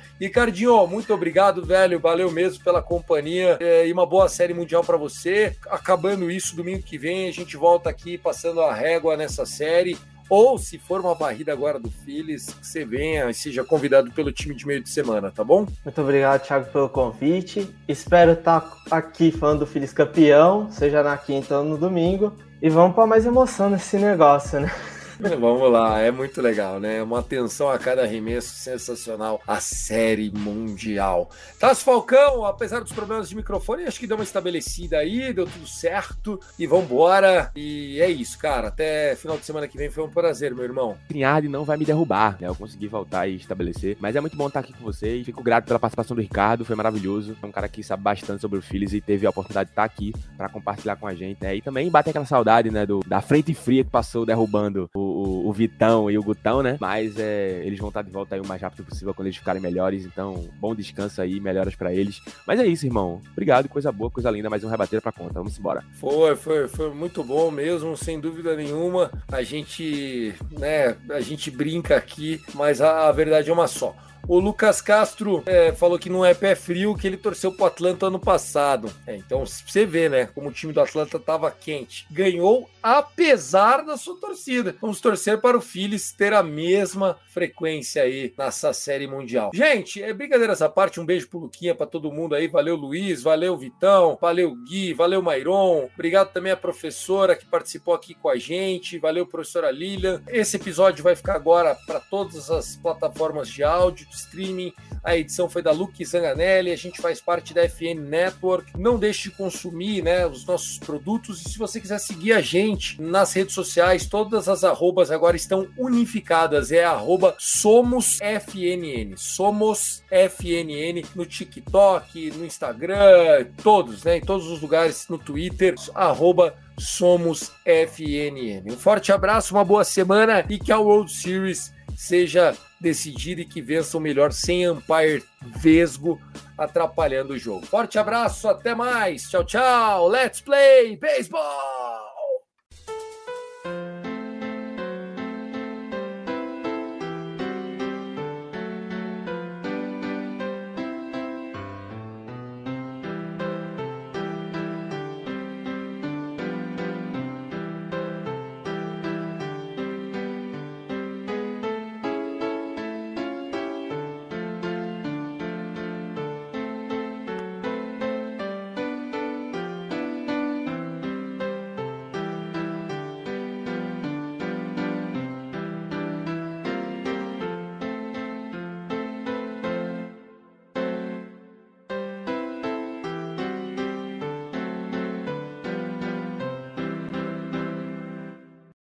[0.54, 1.98] Ricardinho, muito obrigado, velho.
[1.98, 5.56] Valeu mesmo pela companhia é, e uma boa série mundial para você.
[5.68, 9.98] Acabando isso, domingo que vem, a gente volta aqui passando a régua nessa série.
[10.30, 14.32] ou se for uma varrida agora do Phillies, que você venha e seja convidado pelo
[14.32, 15.66] time de meio de semana, tá bom?
[15.84, 17.68] Muito obrigado, Thiago, pelo convite.
[17.88, 22.32] Espero estar aqui falando do Phillies campeão, seja na quinta ou no domingo.
[22.62, 24.72] E vamos para mais emoção nesse negócio, né?
[25.40, 27.02] Vamos lá, é muito legal, né?
[27.02, 29.40] Uma atenção a cada arremesso sensacional.
[29.46, 31.30] A série mundial.
[31.58, 35.66] Tás Falcão, apesar dos problemas de microfone, acho que deu uma estabelecida aí, deu tudo
[35.66, 36.40] certo.
[36.58, 37.50] E vambora.
[37.54, 38.68] E é isso, cara.
[38.68, 40.96] Até final de semana que vem foi um prazer, meu irmão.
[41.08, 42.48] Trinhard não vai me derrubar, né?
[42.48, 43.96] Eu consegui voltar e estabelecer.
[44.00, 45.24] Mas é muito bom estar aqui com vocês.
[45.24, 47.36] Fico grato pela participação do Ricardo, foi maravilhoso.
[47.40, 49.84] É um cara que sabe bastante sobre o Phillies e teve a oportunidade de estar
[49.84, 51.54] aqui para compartilhar com a gente, né?
[51.54, 52.84] E também bater aquela saudade, né?
[52.84, 56.76] Do, da frente fria que passou derrubando o o, Vitão e o Gutão, né?
[56.80, 59.62] Mas é, eles vão estar de volta aí o mais rápido possível quando eles ficarem
[59.62, 60.04] melhores.
[60.04, 62.20] Então, bom descanso aí, melhoras para eles.
[62.46, 63.20] Mas é isso, irmão.
[63.32, 64.50] Obrigado, coisa boa, coisa linda.
[64.50, 65.34] Mais um rebater pra conta.
[65.34, 65.84] Vamos embora.
[65.94, 69.10] Foi, foi, foi muito bom mesmo, sem dúvida nenhuma.
[69.30, 73.94] A gente, né, a gente brinca aqui, mas a, a verdade é uma só.
[74.26, 78.06] O Lucas Castro é, falou que não é pé frio, que ele torceu pro Atlanta
[78.06, 78.90] ano passado.
[79.06, 82.06] É, então você vê, né, como o time do Atlanta tava quente.
[82.10, 84.76] Ganhou apesar da sua torcida.
[84.80, 89.50] Vamos torcer para o Phillies ter a mesma frequência aí nessa série mundial.
[89.54, 91.00] Gente, é brincadeira essa parte.
[91.00, 92.46] Um beijo pro Luquinha, para todo mundo aí.
[92.46, 93.22] Valeu, Luiz.
[93.22, 94.18] Valeu, Vitão.
[94.20, 94.92] Valeu, Gui.
[94.92, 95.88] Valeu, Mairon.
[95.94, 98.98] Obrigado também à professora que participou aqui com a gente.
[98.98, 100.22] Valeu, professora Lilian.
[100.28, 104.72] Esse episódio vai ficar agora para todas as plataformas de áudio streaming.
[105.02, 108.72] A edição foi da Luke Zanganelli, a gente faz parte da FN Network.
[108.78, 113.00] Não deixe de consumir né, os nossos produtos e se você quiser seguir a gente
[113.00, 116.72] nas redes sociais, todas as arrobas agora estão unificadas.
[116.72, 119.16] É arroba SomosFNN.
[119.16, 124.18] SomosFNN no TikTok, no Instagram, todos, né?
[124.18, 128.64] Em todos os lugares, no Twitter, arroba Somos FNN.
[128.66, 133.62] Um forte abraço, uma boa semana e que a World Series seja decidida e que
[133.62, 135.24] vença o melhor sem Empire
[135.56, 136.20] vesgo
[136.56, 137.66] atrapalhando o jogo.
[137.66, 139.22] Forte abraço, até mais.
[139.22, 140.08] Tchau, tchau.
[140.08, 142.03] Let's play baseball!